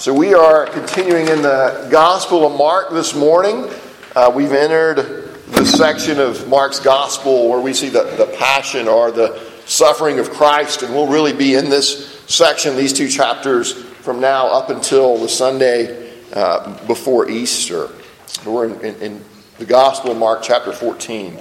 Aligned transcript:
So, 0.00 0.14
we 0.14 0.32
are 0.32 0.64
continuing 0.64 1.28
in 1.28 1.42
the 1.42 1.86
Gospel 1.90 2.46
of 2.46 2.56
Mark 2.56 2.88
this 2.88 3.14
morning. 3.14 3.70
Uh, 4.16 4.32
we've 4.34 4.50
entered 4.50 4.96
the 5.48 5.66
section 5.66 6.18
of 6.18 6.48
Mark's 6.48 6.80
Gospel 6.80 7.50
where 7.50 7.60
we 7.60 7.74
see 7.74 7.90
the, 7.90 8.04
the 8.16 8.34
passion 8.38 8.88
or 8.88 9.10
the 9.10 9.38
suffering 9.66 10.18
of 10.18 10.30
Christ, 10.30 10.82
and 10.82 10.94
we'll 10.94 11.06
really 11.06 11.34
be 11.34 11.54
in 11.54 11.68
this 11.68 12.18
section, 12.20 12.78
these 12.78 12.94
two 12.94 13.08
chapters, 13.08 13.74
from 13.74 14.22
now 14.22 14.46
up 14.46 14.70
until 14.70 15.18
the 15.18 15.28
Sunday 15.28 16.10
uh, 16.32 16.82
before 16.86 17.28
Easter. 17.28 17.90
We're 18.46 18.68
in, 18.68 18.80
in, 18.80 19.02
in 19.02 19.24
the 19.58 19.66
Gospel 19.66 20.12
of 20.12 20.16
Mark, 20.16 20.40
chapter 20.42 20.72
14. 20.72 21.38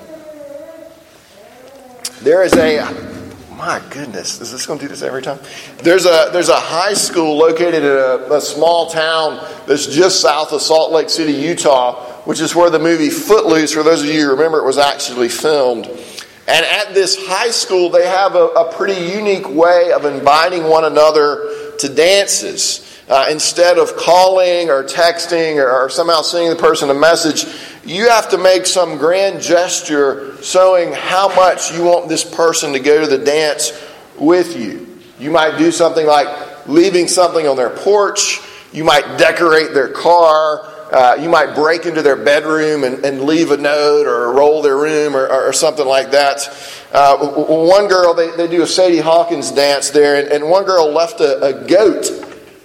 There 2.23 2.43
is 2.43 2.53
a 2.57 3.18
my 3.59 3.81
goodness, 3.89 4.39
is 4.39 4.53
this 4.53 4.65
going 4.65 4.79
to 4.79 4.85
do 4.85 4.89
this 4.89 5.01
every 5.01 5.21
time? 5.21 5.37
There's 5.79 6.05
a 6.05 6.29
there's 6.31 6.47
a 6.47 6.55
high 6.55 6.93
school 6.93 7.37
located 7.37 7.83
in 7.83 7.91
a, 7.91 8.35
a, 8.35 8.39
small 8.39 8.89
town 8.89 9.45
that's 9.67 9.85
just 9.85 10.21
south 10.21 10.53
of 10.53 10.61
Salt 10.61 10.93
Lake 10.93 11.09
City, 11.09 11.33
Utah, 11.33 12.21
which 12.23 12.39
is 12.39 12.55
where 12.55 12.69
the 12.69 12.79
movie 12.79 13.09
Footloose, 13.09 13.73
for 13.73 13.83
those 13.83 14.01
of 14.01 14.07
you 14.07 14.21
who 14.21 14.31
remember, 14.31 14.59
it 14.59 14.65
was 14.65 14.77
actually 14.77 15.27
filmed. 15.27 15.87
And 15.87 16.65
at 16.65 16.93
this 16.93 17.17
high 17.27 17.51
school, 17.51 17.89
they 17.89 18.07
have 18.07 18.35
a, 18.35 18.45
a 18.45 18.73
pretty 18.73 19.13
unique 19.13 19.47
way 19.49 19.91
of 19.91 20.05
inviting 20.05 20.63
one 20.63 20.85
another 20.85 21.75
to 21.79 21.93
dances. 21.93 22.85
Uh, 23.09 23.25
instead 23.31 23.79
of 23.79 23.95
calling 23.95 24.69
or 24.69 24.83
texting 24.83 25.55
or, 25.55 25.67
or 25.67 25.89
somehow 25.89 26.21
sending 26.21 26.51
the 26.51 26.55
person 26.55 26.91
a 26.91 26.93
message, 26.93 27.45
you 27.85 28.09
have 28.09 28.29
to 28.29 28.37
make 28.37 28.65
some 28.65 28.97
grand 28.97 29.41
gesture 29.41 30.35
showing 30.41 30.93
how 30.93 31.33
much 31.35 31.73
you 31.73 31.83
want 31.83 32.09
this 32.09 32.23
person 32.23 32.73
to 32.73 32.79
go 32.79 33.01
to 33.01 33.07
the 33.07 33.23
dance 33.23 33.71
with 34.17 34.57
you. 34.57 34.99
You 35.19 35.31
might 35.31 35.57
do 35.57 35.71
something 35.71 36.05
like 36.05 36.67
leaving 36.67 37.07
something 37.07 37.47
on 37.47 37.55
their 37.55 37.69
porch, 37.69 38.39
you 38.71 38.83
might 38.83 39.17
decorate 39.17 39.73
their 39.73 39.89
car. 39.89 40.67
Uh, 40.91 41.15
you 41.21 41.29
might 41.29 41.53
break 41.53 41.85
into 41.85 42.01
their 42.01 42.15
bedroom 42.15 42.83
and, 42.83 43.05
and, 43.05 43.21
leave 43.21 43.51
a 43.51 43.57
note 43.57 44.07
or 44.07 44.33
roll 44.33 44.63
their 44.63 44.75
room 44.75 45.15
or, 45.15 45.27
or 45.27 45.53
something 45.53 45.85
like 45.85 46.09
that. 46.09 46.49
Uh, 46.91 47.15
one 47.15 47.87
girl, 47.87 48.15
they, 48.15 48.31
they 48.31 48.47
do 48.47 48.63
a 48.63 48.67
Sadie 48.67 48.97
Hawkins 48.97 49.51
dance 49.51 49.91
there, 49.91 50.19
and, 50.19 50.27
and 50.29 50.49
one 50.49 50.65
girl 50.65 50.91
left 50.91 51.19
a, 51.19 51.45
a 51.45 51.67
goat 51.67 52.09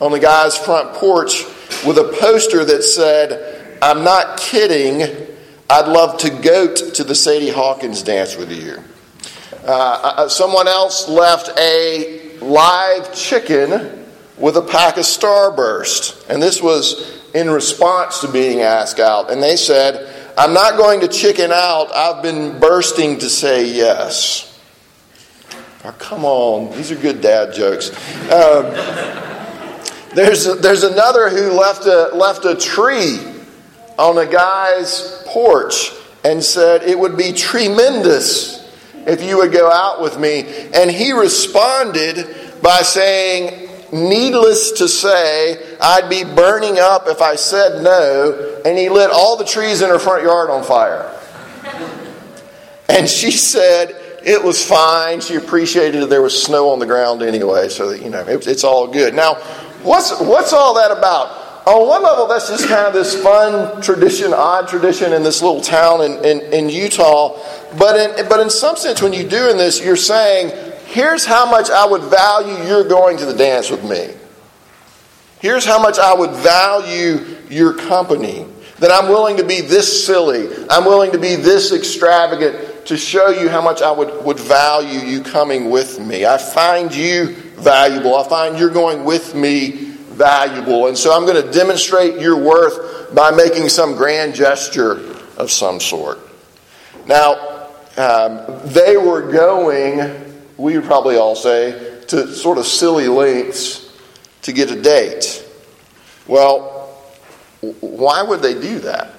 on 0.00 0.10
the 0.10 0.18
guy's 0.18 0.56
front 0.56 0.94
porch 0.94 1.44
with 1.86 1.98
a 1.98 2.16
poster 2.18 2.64
that 2.64 2.82
said, 2.82 3.53
I'm 3.82 4.04
not 4.04 4.38
kidding. 4.38 5.02
I'd 5.68 5.88
love 5.88 6.18
to 6.18 6.30
go 6.30 6.74
to 6.74 7.04
the 7.04 7.14
Sadie 7.14 7.50
Hawkins 7.50 8.02
dance 8.02 8.36
with 8.36 8.52
you. 8.52 8.78
Uh, 9.66 10.14
uh, 10.16 10.28
someone 10.28 10.68
else 10.68 11.08
left 11.08 11.50
a 11.58 12.38
live 12.40 13.14
chicken 13.14 14.04
with 14.36 14.56
a 14.56 14.62
pack 14.62 14.98
of 14.98 15.04
Starburst. 15.04 16.28
And 16.28 16.42
this 16.42 16.62
was 16.62 17.22
in 17.34 17.48
response 17.48 18.20
to 18.20 18.30
being 18.30 18.60
asked 18.60 19.00
out. 19.00 19.30
And 19.30 19.42
they 19.42 19.56
said, 19.56 20.34
I'm 20.36 20.52
not 20.52 20.76
going 20.76 21.00
to 21.00 21.08
chicken 21.08 21.50
out. 21.50 21.94
I've 21.94 22.22
been 22.22 22.60
bursting 22.60 23.18
to 23.20 23.30
say 23.30 23.66
yes. 23.66 24.50
Oh, 25.84 25.92
come 25.98 26.24
on. 26.24 26.76
These 26.76 26.92
are 26.92 26.96
good 26.96 27.20
dad 27.20 27.54
jokes. 27.54 27.90
Um, 28.30 28.64
there's, 30.14 30.44
there's 30.60 30.84
another 30.84 31.30
who 31.30 31.52
left 31.52 31.86
a, 31.86 32.14
left 32.14 32.44
a 32.44 32.54
tree 32.54 33.33
on 33.98 34.18
a 34.18 34.26
guy's 34.26 35.22
porch 35.26 35.92
and 36.24 36.42
said, 36.42 36.82
It 36.82 36.98
would 36.98 37.16
be 37.16 37.32
tremendous 37.32 38.60
if 39.06 39.22
you 39.22 39.38
would 39.38 39.52
go 39.52 39.70
out 39.70 40.00
with 40.00 40.18
me. 40.18 40.40
And 40.74 40.90
he 40.90 41.12
responded 41.12 42.62
by 42.62 42.82
saying, 42.82 43.68
Needless 43.92 44.72
to 44.72 44.88
say, 44.88 45.76
I'd 45.80 46.08
be 46.08 46.24
burning 46.24 46.78
up 46.78 47.04
if 47.06 47.22
I 47.22 47.36
said 47.36 47.82
no. 47.82 48.62
And 48.64 48.76
he 48.76 48.88
lit 48.88 49.10
all 49.10 49.36
the 49.36 49.44
trees 49.44 49.82
in 49.82 49.88
her 49.88 50.00
front 50.00 50.24
yard 50.24 50.50
on 50.50 50.64
fire. 50.64 51.10
And 52.88 53.08
she 53.08 53.30
said, 53.30 53.94
it 54.24 54.42
was 54.42 54.64
fine. 54.64 55.20
She 55.20 55.34
appreciated 55.36 56.02
that 56.02 56.10
there 56.10 56.22
was 56.22 56.40
snow 56.40 56.70
on 56.70 56.78
the 56.78 56.86
ground 56.86 57.22
anyway, 57.22 57.68
so 57.68 57.90
that, 57.90 58.02
you 58.02 58.08
know, 58.08 58.26
it, 58.26 58.46
it's 58.46 58.64
all 58.64 58.86
good. 58.86 59.14
Now, 59.14 59.34
what's, 59.82 60.18
what's 60.18 60.52
all 60.52 60.74
that 60.74 60.90
about? 60.90 61.43
On 61.66 61.88
one 61.88 62.02
level, 62.02 62.26
that's 62.26 62.48
just 62.48 62.68
kind 62.68 62.86
of 62.86 62.92
this 62.92 63.20
fun 63.22 63.80
tradition, 63.80 64.34
odd 64.34 64.68
tradition 64.68 65.14
in 65.14 65.22
this 65.22 65.40
little 65.40 65.62
town 65.62 66.02
in, 66.02 66.24
in, 66.24 66.40
in, 66.52 66.68
Utah. 66.68 67.38
But 67.78 67.96
in, 67.96 68.28
but 68.28 68.40
in 68.40 68.50
some 68.50 68.76
sense, 68.76 69.00
when 69.00 69.14
you're 69.14 69.28
doing 69.28 69.56
this, 69.56 69.82
you're 69.82 69.96
saying, 69.96 70.52
here's 70.86 71.24
how 71.24 71.50
much 71.50 71.70
I 71.70 71.86
would 71.86 72.02
value 72.02 72.68
your 72.68 72.86
going 72.86 73.16
to 73.16 73.24
the 73.24 73.34
dance 73.34 73.70
with 73.70 73.82
me. 73.82 74.10
Here's 75.40 75.64
how 75.64 75.80
much 75.80 75.98
I 75.98 76.12
would 76.12 76.32
value 76.32 77.38
your 77.48 77.74
company. 77.74 78.46
That 78.80 78.90
I'm 78.90 79.08
willing 79.08 79.36
to 79.38 79.44
be 79.44 79.60
this 79.60 80.04
silly. 80.04 80.48
I'm 80.68 80.84
willing 80.84 81.12
to 81.12 81.18
be 81.18 81.36
this 81.36 81.72
extravagant 81.72 82.86
to 82.86 82.96
show 82.96 83.28
you 83.28 83.48
how 83.48 83.62
much 83.62 83.80
I 83.80 83.90
would, 83.90 84.24
would 84.24 84.38
value 84.38 84.98
you 84.98 85.22
coming 85.22 85.70
with 85.70 85.98
me. 86.00 86.26
I 86.26 86.36
find 86.36 86.94
you 86.94 87.28
valuable. 87.56 88.16
I 88.16 88.28
find 88.28 88.58
you're 88.58 88.70
going 88.70 89.04
with 89.04 89.34
me 89.34 89.93
valuable. 90.14 90.86
And 90.86 90.96
so 90.96 91.14
I'm 91.14 91.26
going 91.26 91.42
to 91.42 91.52
demonstrate 91.52 92.20
your 92.20 92.36
worth 92.36 93.14
by 93.14 93.30
making 93.30 93.68
some 93.68 93.94
grand 93.94 94.34
gesture 94.34 95.16
of 95.36 95.50
some 95.50 95.80
sort. 95.80 96.18
Now, 97.06 97.68
um, 97.96 98.40
they 98.64 98.96
were 98.96 99.30
going, 99.30 100.42
we 100.56 100.76
would 100.76 100.86
probably 100.86 101.16
all 101.16 101.36
say, 101.36 102.00
to 102.08 102.34
sort 102.34 102.58
of 102.58 102.66
silly 102.66 103.08
lengths 103.08 103.96
to 104.42 104.52
get 104.52 104.70
a 104.70 104.80
date. 104.80 105.46
Well, 106.26 106.70
why 107.80 108.22
would 108.22 108.42
they 108.42 108.54
do 108.54 108.78
that? 108.80 109.10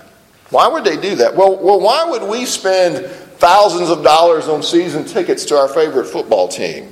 Why 0.49 0.67
would 0.67 0.83
they 0.83 0.97
do 0.97 1.15
that? 1.15 1.35
Well, 1.35 1.57
well, 1.57 1.79
why 1.79 2.09
would 2.09 2.23
we 2.29 2.45
spend 2.45 3.05
thousands 3.05 3.89
of 3.89 4.03
dollars 4.03 4.47
on 4.47 4.61
season 4.61 5.05
tickets 5.05 5.45
to 5.45 5.55
our 5.57 5.67
favorite 5.67 6.05
football 6.05 6.47
team? 6.47 6.89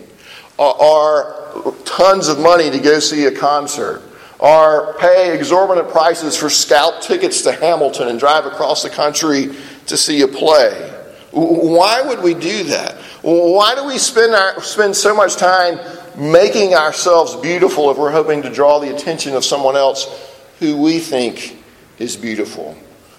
Or 0.57 1.42
tons 1.85 2.27
of 2.27 2.39
money 2.39 2.69
to 2.69 2.79
go 2.79 2.99
see 2.99 3.25
a 3.25 3.31
concert 3.31 4.01
or 4.39 4.95
pay 4.99 5.33
exorbitant 5.33 5.89
prices 5.89 6.35
for 6.35 6.49
scalp 6.49 7.01
tickets 7.01 7.43
to 7.43 7.51
Hamilton 7.51 8.09
and 8.09 8.19
drive 8.19 8.45
across 8.45 8.83
the 8.83 8.89
country 8.89 9.55
to 9.87 9.95
see 9.95 10.21
a 10.21 10.27
play. 10.27 10.89
Why 11.31 12.01
would 12.01 12.21
we 12.21 12.33
do 12.33 12.63
that? 12.65 12.95
Why 13.21 13.73
do 13.73 13.85
we 13.85 13.97
spend, 13.97 14.35
our, 14.35 14.61
spend 14.61 14.95
so 14.95 15.15
much 15.15 15.37
time 15.37 15.79
making 16.17 16.75
ourselves 16.75 17.35
beautiful 17.37 17.89
if 17.89 17.97
we're 17.97 18.11
hoping 18.11 18.41
to 18.43 18.49
draw 18.49 18.79
the 18.79 18.93
attention 18.93 19.33
of 19.33 19.45
someone 19.45 19.75
else 19.75 20.29
who 20.59 20.77
we 20.77 20.99
think 20.99 21.63
is 21.97 22.17
beautiful? 22.17 22.77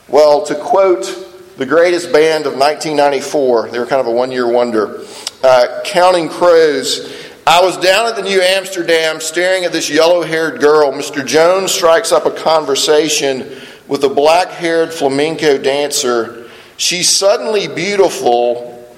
Well, 0.09 0.45
to 0.47 0.55
quote 0.55 1.57
the 1.57 1.67
greatest 1.67 2.13
band 2.13 2.47
of 2.47 2.53
1994, 2.53 3.71
they 3.71 3.79
were 3.79 3.87
kind 3.87 4.01
of 4.01 4.07
a 4.07 4.13
one 4.13 4.31
year 4.31 4.47
wonder, 4.47 5.05
uh, 5.43 5.81
Counting 5.85 6.29
Crows 6.29 7.24
I 7.47 7.61
was 7.61 7.77
down 7.77 8.07
at 8.07 8.17
the 8.17 8.23
New 8.23 8.41
Amsterdam 8.41 9.21
staring 9.21 9.65
at 9.65 9.73
this 9.73 9.91
yellow 9.91 10.23
haired 10.23 10.61
girl. 10.61 10.93
Mr. 10.93 11.25
Jones 11.25 11.73
strikes 11.73 12.11
up 12.11 12.25
a 12.25 12.31
conversation 12.31 13.61
with 13.87 14.03
a 14.05 14.09
black 14.09 14.49
haired 14.49 14.95
flamenco 14.95 15.59
dancer. 15.59 16.49
She's 16.79 17.11
suddenly 17.11 17.69
beautiful. 17.69 18.89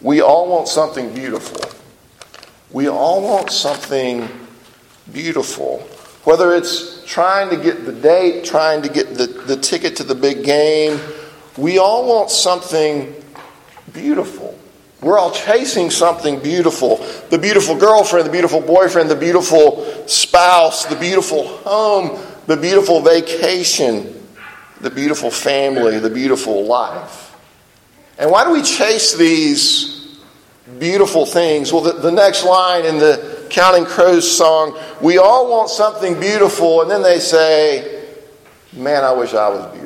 We 0.00 0.20
all 0.20 0.48
want 0.48 0.66
something 0.66 1.14
beautiful. 1.14 1.60
We 2.72 2.88
all 2.88 3.22
want 3.22 3.52
something 3.52 4.28
beautiful. 5.12 5.78
Whether 6.24 6.56
it's 6.56 7.04
trying 7.04 7.50
to 7.50 7.56
get 7.56 7.86
the 7.86 7.92
date, 7.92 8.44
trying 8.44 8.82
to 8.82 8.88
get 8.88 9.14
the, 9.14 9.28
the 9.28 9.56
ticket 9.56 9.94
to 9.98 10.02
the 10.02 10.16
big 10.16 10.42
game, 10.42 10.98
we 11.56 11.78
all 11.78 12.08
want 12.08 12.30
something 12.30 13.14
beautiful. 13.92 14.58
We're 15.06 15.20
all 15.20 15.30
chasing 15.30 15.90
something 15.90 16.40
beautiful 16.40 16.96
the 17.30 17.38
beautiful 17.38 17.76
girlfriend, 17.76 18.26
the 18.26 18.32
beautiful 18.32 18.60
boyfriend, 18.60 19.08
the 19.08 19.14
beautiful 19.14 19.86
spouse, 20.08 20.84
the 20.86 20.96
beautiful 20.96 21.46
home, 21.46 22.20
the 22.46 22.56
beautiful 22.56 23.00
vacation, 23.00 24.26
the 24.80 24.90
beautiful 24.90 25.30
family, 25.30 26.00
the 26.00 26.10
beautiful 26.10 26.64
life. 26.64 27.36
And 28.18 28.32
why 28.32 28.44
do 28.46 28.50
we 28.50 28.62
chase 28.62 29.14
these 29.14 30.18
beautiful 30.80 31.24
things? 31.24 31.72
Well, 31.72 31.82
the, 31.82 31.92
the 31.92 32.10
next 32.10 32.44
line 32.44 32.84
in 32.84 32.98
the 32.98 33.46
Counting 33.48 33.84
Crows 33.84 34.28
song, 34.28 34.76
we 35.00 35.18
all 35.18 35.48
want 35.48 35.70
something 35.70 36.18
beautiful, 36.18 36.82
and 36.82 36.90
then 36.90 37.04
they 37.04 37.20
say, 37.20 38.04
Man, 38.72 39.04
I 39.04 39.12
wish 39.12 39.34
I 39.34 39.48
was 39.50 39.66
beautiful. 39.66 39.85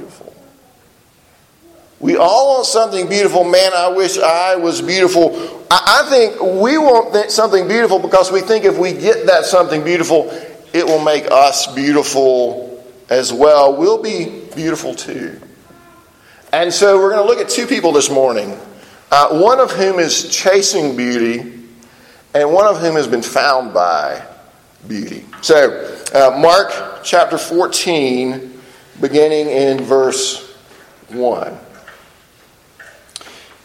We 2.00 2.16
all 2.16 2.54
want 2.54 2.66
something 2.66 3.08
beautiful. 3.08 3.44
Man, 3.44 3.72
I 3.74 3.88
wish 3.88 4.18
I 4.18 4.56
was 4.56 4.80
beautiful. 4.80 5.66
I, 5.70 6.06
think 6.08 6.40
we 6.40 6.78
want 6.78 7.30
something 7.30 7.68
beautiful 7.68 7.98
because 7.98 8.32
we 8.32 8.40
think 8.40 8.64
if 8.64 8.78
we 8.78 8.92
get 8.94 9.26
that 9.26 9.44
something 9.44 9.84
beautiful, 9.84 10.30
it 10.72 10.84
will 10.84 11.04
make 11.04 11.30
us 11.30 11.72
beautiful 11.74 12.82
as 13.10 13.32
well. 13.32 13.76
We'll 13.76 14.02
be 14.02 14.42
beautiful 14.56 14.94
too. 14.94 15.38
And 16.52 16.72
so 16.72 16.98
we're 16.98 17.10
going 17.10 17.22
to 17.22 17.28
look 17.28 17.38
at 17.38 17.50
two 17.50 17.66
people 17.66 17.92
this 17.92 18.10
morning, 18.10 18.58
uh, 19.10 19.38
one 19.38 19.60
of 19.60 19.70
whom 19.70 19.98
is 19.98 20.34
chasing 20.34 20.96
beauty, 20.96 21.60
and 22.34 22.52
one 22.52 22.66
of 22.66 22.80
whom 22.80 22.94
has 22.96 23.06
been 23.06 23.22
found 23.22 23.74
by 23.74 24.26
beauty. 24.88 25.24
So, 25.42 25.96
uh, 26.14 26.38
Mark 26.40 26.70
Mark 27.00 27.04
chapter 27.04 27.38
14, 27.38 28.60
beginning 29.00 29.48
in 29.48 29.82
verse 29.82 30.54
1. 31.08 31.69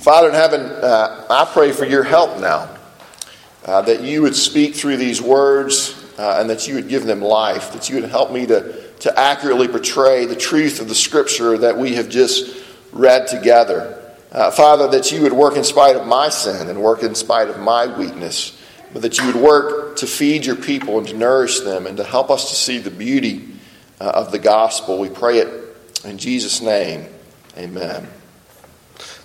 Father 0.00 0.28
in 0.28 0.34
heaven, 0.34 0.62
uh, 0.62 1.26
I 1.30 1.44
pray 1.52 1.72
for 1.72 1.84
your 1.84 2.02
help 2.02 2.40
now, 2.40 2.68
uh, 3.64 3.82
that 3.82 4.02
you 4.02 4.22
would 4.22 4.34
speak 4.34 4.74
through 4.74 4.96
these 4.96 5.22
words 5.22 5.94
uh, 6.18 6.38
and 6.40 6.50
that 6.50 6.66
you 6.66 6.74
would 6.74 6.88
give 6.88 7.04
them 7.04 7.20
life, 7.20 7.72
that 7.72 7.88
you 7.88 8.00
would 8.00 8.10
help 8.10 8.32
me 8.32 8.46
to, 8.46 8.90
to 9.00 9.18
accurately 9.18 9.68
portray 9.68 10.26
the 10.26 10.36
truth 10.36 10.80
of 10.80 10.88
the 10.88 10.94
scripture 10.94 11.56
that 11.58 11.76
we 11.76 11.94
have 11.94 12.08
just 12.08 12.64
read 12.92 13.26
together. 13.28 13.96
Uh, 14.32 14.50
Father, 14.50 14.88
that 14.88 15.12
you 15.12 15.22
would 15.22 15.32
work 15.32 15.56
in 15.56 15.64
spite 15.64 15.96
of 15.96 16.06
my 16.06 16.28
sin 16.28 16.68
and 16.68 16.80
work 16.80 17.02
in 17.02 17.14
spite 17.14 17.48
of 17.48 17.58
my 17.58 17.86
weakness, 17.98 18.60
but 18.92 19.02
that 19.02 19.18
you 19.18 19.26
would 19.26 19.36
work 19.36 19.96
to 19.96 20.06
feed 20.06 20.44
your 20.46 20.56
people 20.56 20.98
and 20.98 21.08
to 21.08 21.16
nourish 21.16 21.60
them 21.60 21.86
and 21.86 21.96
to 21.96 22.04
help 22.04 22.30
us 22.30 22.50
to 22.50 22.54
see 22.54 22.78
the 22.78 22.90
beauty 22.90 23.48
uh, 24.00 24.04
of 24.04 24.32
the 24.32 24.38
gospel. 24.38 24.98
We 24.98 25.08
pray 25.08 25.38
it 25.38 25.76
in 26.04 26.18
Jesus' 26.18 26.60
name. 26.60 27.06
Amen. 27.56 28.08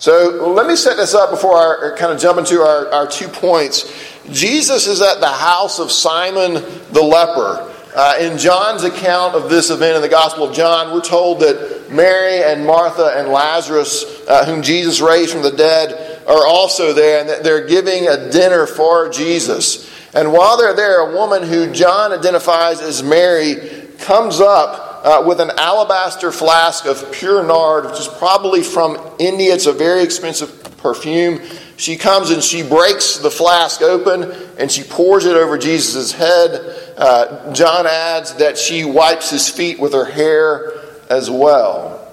So 0.06 0.54
let 0.54 0.68
me 0.68 0.76
set 0.76 0.98
this 0.98 1.16
up 1.16 1.32
before 1.32 1.56
I 1.56 1.98
kind 1.98 2.12
of 2.14 2.20
jump 2.20 2.38
into 2.38 2.62
our, 2.62 2.94
our 2.94 3.08
two 3.08 3.28
points. 3.28 3.92
Jesus 4.30 4.86
is 4.86 5.02
at 5.02 5.20
the 5.20 5.28
house 5.28 5.80
of 5.80 5.92
Simon 5.92 6.54
the 6.92 7.02
leper. 7.02 7.74
Uh, 7.96 8.16
in 8.20 8.38
John's 8.38 8.84
account 8.84 9.34
of 9.34 9.50
this 9.50 9.72
event 9.72 9.96
in 9.96 10.04
the 10.04 10.08
Gospel 10.08 10.44
of 10.44 10.54
John, 10.54 10.94
we're 10.94 11.02
told 11.02 11.40
that 11.40 11.90
Mary 11.90 12.44
and 12.44 12.68
Martha 12.68 13.16
and 13.18 13.30
Lazarus, 13.30 14.24
uh, 14.28 14.46
whom 14.46 14.62
Jesus 14.62 15.02
raised 15.02 15.32
from 15.32 15.42
the 15.42 15.50
dead, 15.50 16.22
are 16.28 16.46
also 16.46 16.94
there, 16.94 17.22
and 17.22 17.28
that 17.28 17.44
they're 17.44 17.66
giving 17.66 18.08
a 18.08 18.30
dinner 18.30 18.68
for 18.68 19.10
Jesus. 19.10 19.92
And 20.14 20.32
while 20.32 20.56
they're 20.56 20.76
there, 20.76 21.00
a 21.00 21.16
woman 21.16 21.42
who 21.42 21.74
John 21.74 22.12
identifies 22.12 22.80
as 22.80 23.02
Mary 23.02 23.88
comes 23.98 24.40
up 24.40 24.85
uh, 25.06 25.24
with 25.26 25.40
an 25.40 25.52
alabaster 25.58 26.32
flask 26.32 26.86
of 26.88 27.12
pure 27.12 27.44
nard, 27.44 27.86
which 27.86 28.00
is 28.00 28.08
probably 28.08 28.64
from 28.64 28.98
India. 29.20 29.54
It's 29.54 29.68
a 29.68 29.72
very 29.72 30.02
expensive 30.02 30.78
perfume. 30.78 31.42
She 31.78 31.96
comes 31.96 32.32
and 32.32 32.44
she 32.44 32.64
breaks 32.64 33.20
the 33.20 33.30
flask 33.30 33.84
open 33.84 34.32
and 34.58 34.72
she 34.72 34.82
pours 34.82 35.26
it 35.26 35.36
over 35.36 35.60
Jesus' 35.60 36.12
head. 36.12 36.94
Uh, 36.98 37.54
John 37.54 37.86
adds 37.86 38.34
that 38.36 38.58
she 38.58 38.84
wipes 38.84 39.30
his 39.30 39.48
feet 39.48 39.80
with 39.80 39.94
her 39.94 40.06
hair 40.06 40.72
as 41.08 41.30
well. 41.30 42.12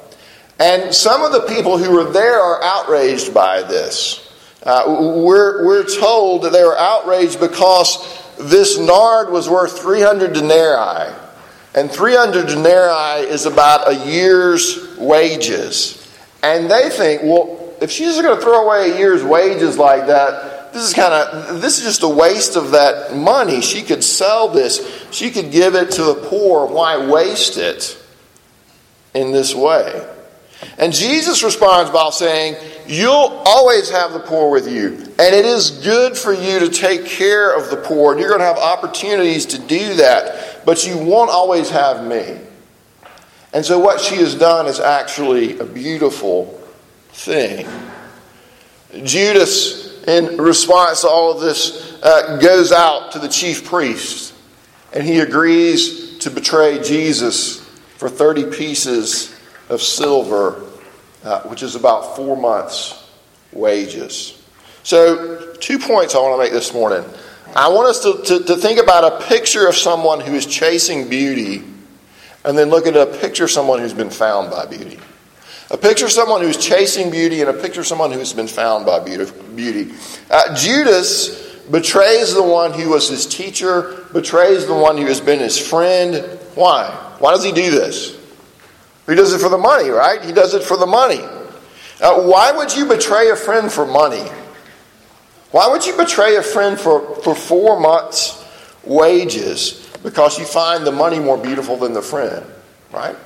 And 0.61 0.95
some 0.95 1.23
of 1.23 1.33
the 1.33 1.55
people 1.55 1.79
who 1.79 1.93
were 1.93 2.13
there 2.13 2.41
are 2.41 2.63
outraged 2.63 3.33
by 3.33 3.63
this. 3.63 4.19
Uh, 4.63 4.85
we're, 5.25 5.65
we're 5.65 5.87
told 5.87 6.43
that 6.43 6.53
they 6.53 6.63
were 6.63 6.77
outraged 6.77 7.41
because 7.41 8.23
this 8.39 8.79
nard 8.79 9.31
was 9.31 9.49
worth 9.49 9.81
300 9.81 10.35
denarii. 10.35 11.22
And 11.75 11.91
300 11.91 12.49
denarii 12.49 13.27
is 13.29 13.47
about 13.47 13.91
a 13.91 13.95
year's 14.07 14.97
wages. 14.99 15.99
And 16.43 16.71
they 16.71 16.91
think, 16.91 17.23
well, 17.23 17.75
if 17.81 17.91
she's 17.91 18.21
going 18.21 18.37
to 18.37 18.43
throw 18.43 18.67
away 18.67 18.91
a 18.91 18.99
year's 18.99 19.25
wages 19.25 19.79
like 19.79 20.07
that, 20.07 20.73
this 20.73 20.89
is 20.89 20.95
kind 20.95 21.13
of 21.13 21.61
this 21.61 21.79
is 21.79 21.85
just 21.85 22.03
a 22.03 22.09
waste 22.09 22.57
of 22.57 22.71
that 22.71 23.15
money. 23.15 23.61
She 23.61 23.83
could 23.83 24.03
sell 24.03 24.49
this. 24.49 25.07
She 25.11 25.31
could 25.31 25.51
give 25.51 25.75
it 25.75 25.93
to 25.93 26.05
the 26.05 26.15
poor. 26.15 26.67
Why 26.67 27.11
waste 27.11 27.59
it 27.59 27.99
in 29.15 29.33
this 29.33 29.55
way? 29.55 30.09
And 30.79 30.93
Jesus 30.93 31.43
responds 31.43 31.91
by 31.91 32.11
saying, 32.11 32.57
You'll 32.87 33.43
always 33.47 33.91
have 33.91 34.13
the 34.13 34.21
poor 34.21 34.51
with 34.51 34.71
you. 34.71 34.89
And 35.19 35.35
it 35.35 35.45
is 35.45 35.71
good 35.71 36.17
for 36.17 36.33
you 36.33 36.59
to 36.61 36.69
take 36.69 37.07
care 37.07 37.55
of 37.57 37.71
the 37.71 37.77
poor. 37.77 38.13
And 38.13 38.21
you're 38.21 38.31
going 38.31 38.41
to 38.41 38.47
have 38.47 38.59
opportunities 38.59 39.47
to 39.47 39.59
do 39.59 39.95
that. 39.95 40.65
But 40.65 40.87
you 40.87 40.99
won't 40.99 41.31
always 41.31 41.71
have 41.71 42.07
me. 42.07 42.39
And 43.53 43.65
so, 43.65 43.79
what 43.79 44.01
she 44.01 44.17
has 44.17 44.35
done 44.35 44.67
is 44.67 44.81
actually 44.81 45.59
a 45.59 45.65
beautiful 45.65 46.59
thing. 47.11 47.67
Judas, 49.05 50.03
in 50.05 50.39
response 50.39 51.03
to 51.03 51.09
all 51.09 51.33
of 51.33 51.41
this, 51.41 51.99
uh, 52.03 52.39
goes 52.39 52.73
out 52.73 53.13
to 53.13 53.19
the 53.19 53.29
chief 53.29 53.65
priest 53.65 54.33
and 54.93 55.05
he 55.05 55.21
agrees 55.21 56.19
to 56.19 56.31
betray 56.31 56.83
Jesus 56.83 57.61
for 57.97 58.09
30 58.09 58.51
pieces 58.51 59.35
of 59.69 59.81
silver 59.81 60.65
uh, 61.25 61.43
which 61.43 61.63
is 61.63 61.75
about 61.75 62.17
four 62.17 62.37
months' 62.37 63.09
wages. 63.53 64.43
So, 64.83 65.55
two 65.61 65.79
points 65.79 66.15
I 66.15 66.19
want 66.19 66.35
to 66.35 66.43
make 66.43 66.53
this 66.53 66.75
morning. 66.75 67.05
I 67.55 67.69
want 67.69 67.89
us 67.89 68.03
to, 68.03 68.39
to, 68.39 68.45
to 68.45 68.57
think 68.57 68.81
about 68.81 69.05
a 69.05 69.27
picture 69.27 69.69
of 69.69 69.77
someone 69.77 70.21
who 70.21 70.35
is 70.35 70.47
chasing 70.47 71.09
beauty, 71.09 71.63
and 72.45 72.59
then 72.59 72.71
look 72.71 72.87
at 72.87 72.97
a 72.97 73.07
picture 73.19 73.45
of 73.45 73.51
someone 73.51 73.79
who's 73.79 73.93
been 73.93 74.11
found 74.11 74.51
by 74.51 74.67
beauty. 74.67 74.99
A 75.71 75.77
picture 75.77 76.07
of 76.07 76.13
someone 76.13 76.41
who's 76.41 76.57
chasing 76.57 77.11
beauty, 77.11 77.41
and 77.41 77.51
a 77.51 77.53
picture 77.53 77.81
of 77.81 77.87
someone 77.87 78.11
who's 78.11 78.33
been 78.33 78.49
found 78.49 78.87
by 78.87 78.99
beauty. 79.01 79.93
Uh, 80.31 80.55
Judas 80.57 81.53
betrays 81.71 82.35
the 82.35 82.43
one 82.43 82.73
who 82.73 82.91
was 82.91 83.09
his 83.09 83.27
teacher, 83.27 84.05
betrays 84.13 84.67
the 84.67 84.75
one 84.75 84.97
who 84.97 85.07
has 85.07 85.21
been 85.21 85.39
his 85.39 85.59
friend. 85.59 86.17
Why? 86.55 86.91
Why 87.19 87.33
does 87.33 87.45
he 87.45 87.53
do 87.53 87.71
this? 87.71 88.19
He 89.07 89.15
does 89.15 89.33
it 89.33 89.41
for 89.41 89.49
the 89.49 89.59
money, 89.59 89.91
right? 89.91 90.23
He 90.23 90.33
does 90.33 90.55
it 90.55 90.63
for 90.63 90.77
the 90.77 90.87
money. 90.87 91.21
Uh, 92.01 92.23
why 92.23 92.53
would 92.53 92.75
you 92.75 92.87
betray 92.87 93.31
a 93.31 93.37
friend 93.37 93.71
for 93.71 93.87
money? 93.87 94.29
Why 95.51 95.69
would 95.69 95.85
you 95.85 95.97
betray 95.97 96.37
a 96.37 96.43
friend 96.43 96.79
for, 96.79 97.17
for 97.23 97.35
four 97.35 97.79
months' 97.79 98.45
wages? 98.85 99.89
Because 100.03 100.39
you 100.39 100.45
find 100.45 100.87
the 100.87 100.93
money 100.93 101.19
more 101.19 101.37
beautiful 101.37 101.77
than 101.77 101.93
the 101.93 102.03
friend, 102.03 102.45
right? 102.93 103.17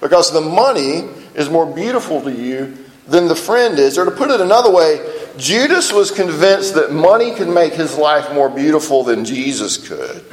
Because 0.00 0.32
the 0.32 0.40
money 0.40 1.08
is 1.34 1.48
more 1.48 1.66
beautiful 1.66 2.20
to 2.22 2.32
you 2.32 2.76
than 3.06 3.28
the 3.28 3.36
friend 3.36 3.78
is. 3.78 3.98
Or 3.98 4.04
to 4.04 4.10
put 4.10 4.30
it 4.30 4.40
another 4.40 4.70
way, 4.70 5.00
Judas 5.36 5.92
was 5.92 6.10
convinced 6.10 6.74
that 6.74 6.92
money 6.92 7.34
could 7.34 7.48
make 7.48 7.72
his 7.72 7.96
life 7.96 8.32
more 8.32 8.50
beautiful 8.50 9.04
than 9.04 9.24
Jesus 9.24 9.76
could. 9.76 10.24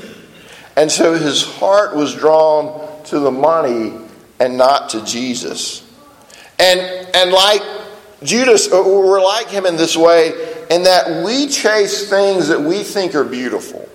And 0.76 0.92
so 0.92 1.14
his 1.14 1.44
heart 1.44 1.96
was 1.96 2.16
drawn 2.16 3.04
to 3.06 3.20
the 3.20 3.32
money 3.32 4.03
and 4.44 4.58
not 4.58 4.90
to 4.90 5.04
Jesus. 5.06 5.90
And, 6.60 6.80
and 7.16 7.32
like 7.32 7.62
Judas, 8.24 8.72
uh, 8.72 8.84
we're 8.86 9.24
like 9.24 9.48
him 9.48 9.66
in 9.66 9.78
this 9.78 9.96
way, 9.96 10.34
in 10.70 10.84
that 10.84 11.24
we 11.26 11.48
chase 11.48 12.10
things 12.10 12.50
that 12.50 12.60
we 12.60 12.84
think 12.84 13.16
are 13.16 13.24
beautiful. 13.24 13.88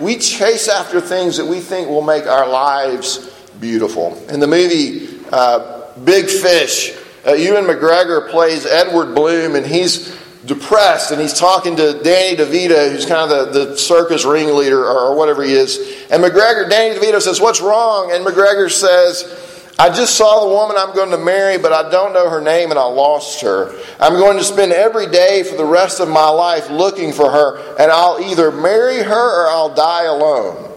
We 0.00 0.16
chase 0.16 0.68
after 0.68 1.00
things 1.00 1.36
that 1.38 1.44
we 1.44 1.58
think 1.58 1.88
will 1.88 2.02
make 2.02 2.26
our 2.26 2.48
lives 2.48 3.28
beautiful. 3.60 4.16
In 4.28 4.38
the 4.38 4.46
movie 4.46 5.08
uh, 5.32 5.92
Big 6.04 6.26
Fish, 6.26 6.96
uh, 7.26 7.32
Ewan 7.32 7.64
McGregor 7.64 8.30
plays 8.30 8.64
Edward 8.64 9.12
Bloom, 9.12 9.56
and 9.56 9.66
he's 9.66 10.16
depressed, 10.46 11.10
and 11.10 11.20
he's 11.20 11.34
talking 11.34 11.76
to 11.76 12.00
Danny 12.02 12.36
DeVito, 12.36 12.90
who's 12.90 13.06
kind 13.06 13.30
of 13.30 13.52
the, 13.52 13.60
the 13.60 13.76
circus 13.76 14.24
ringleader 14.24 14.80
or, 14.80 15.10
or 15.10 15.16
whatever 15.16 15.42
he 15.42 15.52
is. 15.52 15.78
And 16.10 16.22
McGregor, 16.22 16.70
Danny 16.70 16.98
DeVito 16.98 17.20
says, 17.20 17.40
What's 17.40 17.60
wrong? 17.60 18.12
And 18.12 18.24
McGregor 18.24 18.70
says, 18.70 19.47
I 19.80 19.90
just 19.90 20.16
saw 20.16 20.44
the 20.44 20.52
woman 20.52 20.76
I'm 20.76 20.92
going 20.92 21.10
to 21.10 21.24
marry, 21.24 21.56
but 21.56 21.72
I 21.72 21.88
don't 21.88 22.12
know 22.12 22.28
her 22.28 22.40
name 22.40 22.70
and 22.70 22.78
I 22.78 22.84
lost 22.84 23.40
her. 23.42 23.72
I'm 24.00 24.14
going 24.14 24.36
to 24.36 24.42
spend 24.42 24.72
every 24.72 25.06
day 25.06 25.44
for 25.44 25.56
the 25.56 25.64
rest 25.64 26.00
of 26.00 26.08
my 26.08 26.28
life 26.28 26.68
looking 26.68 27.12
for 27.12 27.30
her, 27.30 27.58
and 27.78 27.92
I'll 27.92 28.18
either 28.20 28.50
marry 28.50 29.02
her 29.02 29.44
or 29.44 29.48
I'll 29.48 29.72
die 29.72 30.04
alone. 30.04 30.68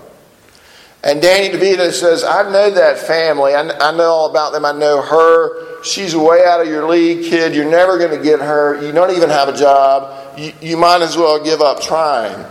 And 1.03 1.19
Danny 1.19 1.49
DeVito 1.49 1.91
says, 1.91 2.23
I 2.23 2.43
know 2.51 2.69
that 2.69 2.99
family. 2.99 3.55
I, 3.55 3.91
know 3.95 4.03
all 4.03 4.29
about 4.29 4.53
them. 4.53 4.65
I 4.65 4.71
know 4.71 5.01
her. 5.01 5.83
She's 5.83 6.15
way 6.15 6.45
out 6.45 6.61
of 6.61 6.67
your 6.67 6.87
league, 6.87 7.25
kid. 7.25 7.55
You're 7.55 7.69
never 7.69 7.97
going 7.97 8.15
to 8.15 8.23
get 8.23 8.39
her. 8.39 8.79
You 8.85 8.91
don't 8.91 9.09
even 9.15 9.29
have 9.29 9.49
a 9.49 9.57
job. 9.57 10.37
You, 10.37 10.53
you 10.61 10.77
might 10.77 11.01
as 11.01 11.17
well 11.17 11.43
give 11.43 11.59
up 11.59 11.81
trying. 11.81 12.45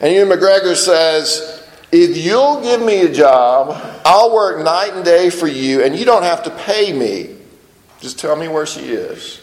And 0.00 0.14
Ewan 0.14 0.38
McGregor 0.38 0.76
says, 0.76 1.59
if 1.92 2.16
you'll 2.16 2.62
give 2.62 2.80
me 2.80 3.02
a 3.02 3.12
job, 3.12 4.00
I'll 4.04 4.32
work 4.32 4.64
night 4.64 4.92
and 4.94 5.04
day 5.04 5.30
for 5.30 5.48
you, 5.48 5.82
and 5.82 5.96
you 5.96 6.04
don't 6.04 6.22
have 6.22 6.44
to 6.44 6.50
pay 6.50 6.92
me. 6.92 7.36
Just 8.00 8.18
tell 8.18 8.36
me 8.36 8.48
where 8.48 8.66
she 8.66 8.80
is. 8.90 9.40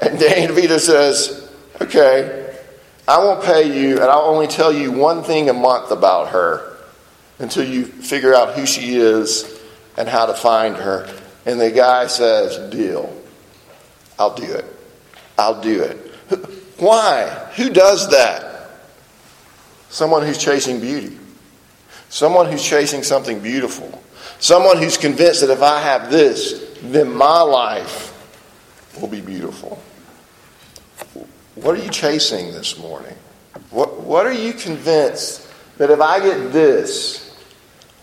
And 0.00 0.18
Danny 0.20 0.46
DeVito 0.46 0.78
says, 0.78 1.50
Okay, 1.80 2.56
I 3.08 3.18
won't 3.18 3.42
pay 3.44 3.64
you, 3.64 3.94
and 3.94 4.04
I'll 4.04 4.26
only 4.26 4.46
tell 4.46 4.72
you 4.72 4.92
one 4.92 5.22
thing 5.24 5.48
a 5.48 5.52
month 5.52 5.90
about 5.90 6.28
her 6.28 6.76
until 7.38 7.64
you 7.64 7.84
figure 7.84 8.34
out 8.34 8.54
who 8.54 8.64
she 8.64 8.94
is 8.94 9.60
and 9.96 10.08
how 10.08 10.26
to 10.26 10.34
find 10.34 10.76
her. 10.76 11.12
And 11.44 11.60
the 11.60 11.72
guy 11.72 12.06
says, 12.06 12.70
Deal. 12.70 13.18
I'll 14.18 14.34
do 14.34 14.44
it. 14.44 14.64
I'll 15.36 15.60
do 15.60 15.82
it. 15.82 15.96
Why? 16.78 17.28
Who 17.56 17.70
does 17.70 18.10
that? 18.10 18.70
Someone 19.88 20.24
who's 20.24 20.38
chasing 20.38 20.80
beauty. 20.80 21.18
Someone 22.12 22.50
who's 22.50 22.62
chasing 22.62 23.02
something 23.02 23.40
beautiful. 23.40 24.02
Someone 24.38 24.76
who's 24.76 24.98
convinced 24.98 25.40
that 25.40 25.48
if 25.48 25.62
I 25.62 25.80
have 25.80 26.10
this, 26.10 26.76
then 26.82 27.10
my 27.10 27.40
life 27.40 28.12
will 29.00 29.08
be 29.08 29.22
beautiful. 29.22 29.82
What 31.54 31.74
are 31.74 31.82
you 31.82 31.88
chasing 31.88 32.52
this 32.52 32.78
morning? 32.78 33.16
What, 33.70 34.02
what 34.02 34.26
are 34.26 34.32
you 34.32 34.52
convinced 34.52 35.48
that 35.78 35.90
if 35.90 36.02
I 36.02 36.20
get 36.20 36.52
this, 36.52 37.34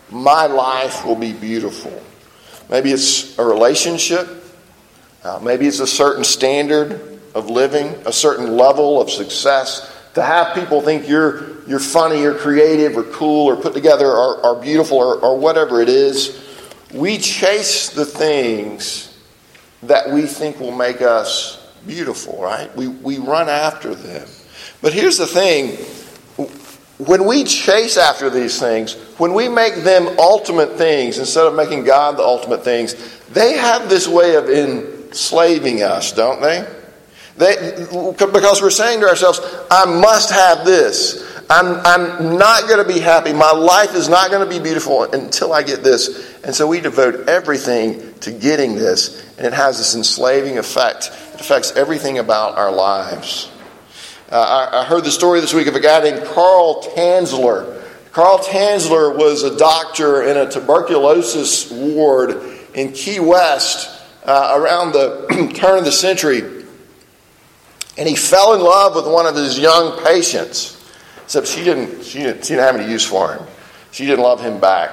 my 0.09 0.47
life 0.47 1.05
will 1.05 1.15
be 1.15 1.33
beautiful? 1.33 2.01
Maybe 2.67 2.91
it's 2.91 3.37
a 3.37 3.45
relationship. 3.45 4.27
Uh, 5.23 5.39
maybe 5.43 5.67
it's 5.67 5.81
a 5.81 5.87
certain 5.87 6.23
standard 6.23 7.19
of 7.35 7.51
living, 7.51 7.89
a 8.07 8.11
certain 8.11 8.57
level 8.57 8.99
of 8.99 9.11
success. 9.11 9.95
To 10.15 10.23
have 10.23 10.55
people 10.55 10.81
think 10.81 11.07
you're 11.07 11.59
you're 11.67 11.79
funny 11.79 12.25
or 12.25 12.33
creative 12.33 12.97
or 12.97 13.03
cool 13.03 13.47
or 13.47 13.55
put 13.55 13.73
together 13.73 14.07
or, 14.07 14.43
or 14.43 14.59
beautiful 14.59 14.97
or, 14.97 15.19
or 15.19 15.37
whatever 15.37 15.81
it 15.81 15.89
is. 15.89 16.45
We 16.93 17.19
chase 17.19 17.89
the 17.89 18.05
things 18.05 19.15
that 19.83 20.09
we 20.09 20.23
think 20.23 20.59
will 20.59 20.75
make 20.75 21.01
us 21.01 21.71
beautiful, 21.85 22.41
right? 22.41 22.75
We, 22.75 22.87
we 22.87 23.19
run 23.19 23.49
after 23.49 23.93
them. 23.93 24.27
But 24.81 24.93
here's 24.93 25.17
the 25.17 25.27
thing 25.27 25.77
when 26.97 27.25
we 27.25 27.45
chase 27.45 27.97
after 27.97 28.29
these 28.29 28.59
things, 28.59 28.95
when 29.17 29.33
we 29.33 29.47
make 29.47 29.75
them 29.75 30.07
ultimate 30.19 30.73
things 30.73 31.17
instead 31.17 31.45
of 31.45 31.55
making 31.55 31.85
God 31.85 32.17
the 32.17 32.23
ultimate 32.23 32.63
things, 32.63 32.95
they 33.29 33.57
have 33.57 33.89
this 33.89 34.07
way 34.07 34.35
of 34.35 34.49
enslaving 34.49 35.81
us, 35.81 36.11
don't 36.11 36.41
they? 36.41 36.67
They 37.39 37.87
because 37.89 38.61
we're 38.61 38.69
saying 38.69 38.99
to 38.99 39.07
ourselves, 39.07 39.39
I 39.71 39.85
must 39.85 40.29
have 40.31 40.65
this. 40.65 41.25
I'm, 41.49 41.77
I'm 41.83 42.37
not 42.37 42.67
going 42.67 42.85
to 42.85 42.93
be 42.93 42.99
happy. 42.99 43.33
My 43.33 43.51
life 43.51 43.95
is 43.95 44.07
not 44.07 44.29
going 44.29 44.47
to 44.47 44.55
be 44.57 44.61
beautiful 44.61 45.03
until 45.03 45.51
I 45.51 45.63
get 45.63 45.81
this. 45.81 46.37
And 46.43 46.53
so 46.53 46.67
we 46.67 46.79
devote 46.79 47.27
everything 47.27 48.13
to 48.19 48.31
getting 48.31 48.75
this, 48.75 49.25
and 49.37 49.47
it 49.47 49.53
has 49.53 49.79
this 49.79 49.95
enslaving 49.95 50.59
effect. 50.59 51.11
It 51.33 51.41
affects 51.41 51.71
everything 51.71 52.19
about 52.19 52.55
our 52.55 52.71
lives. 52.71 53.49
Uh, 54.29 54.69
I, 54.71 54.81
I 54.81 54.85
heard 54.85 55.03
the 55.03 55.11
story 55.11 55.41
this 55.41 55.55
week 55.55 55.65
of 55.65 55.73
a 55.73 55.79
guy 55.79 56.03
named 56.03 56.23
Carl 56.27 56.83
Tanzler. 56.95 57.83
Carl 58.11 58.37
Tanzler 58.39 59.17
was 59.17 59.41
a 59.41 59.57
doctor 59.57 60.21
in 60.23 60.37
a 60.37 60.51
tuberculosis 60.51 61.71
ward 61.71 62.59
in 62.75 62.91
Key 62.91 63.19
West 63.19 64.03
uh, 64.23 64.53
around 64.55 64.91
the 64.91 65.51
turn 65.55 65.79
of 65.79 65.85
the 65.85 65.91
century. 65.91 66.58
And 67.99 68.07
he 68.07 68.15
fell 68.15 68.53
in 68.53 68.61
love 68.61 68.95
with 68.95 69.05
one 69.05 69.25
of 69.25 69.35
his 69.35 69.59
young 69.59 70.01
patients. 70.05 70.77
Except 71.25 71.45
she 71.45 71.65
didn't, 71.65 72.01
she 72.05 72.19
didn't, 72.19 72.45
she 72.45 72.53
didn't 72.53 72.65
have 72.65 72.75
any 72.77 72.89
use 72.89 73.05
for 73.05 73.33
him. 73.33 73.45
She 73.91 74.05
didn't 74.05 74.23
love 74.23 74.39
him 74.39 74.61
back. 74.61 74.89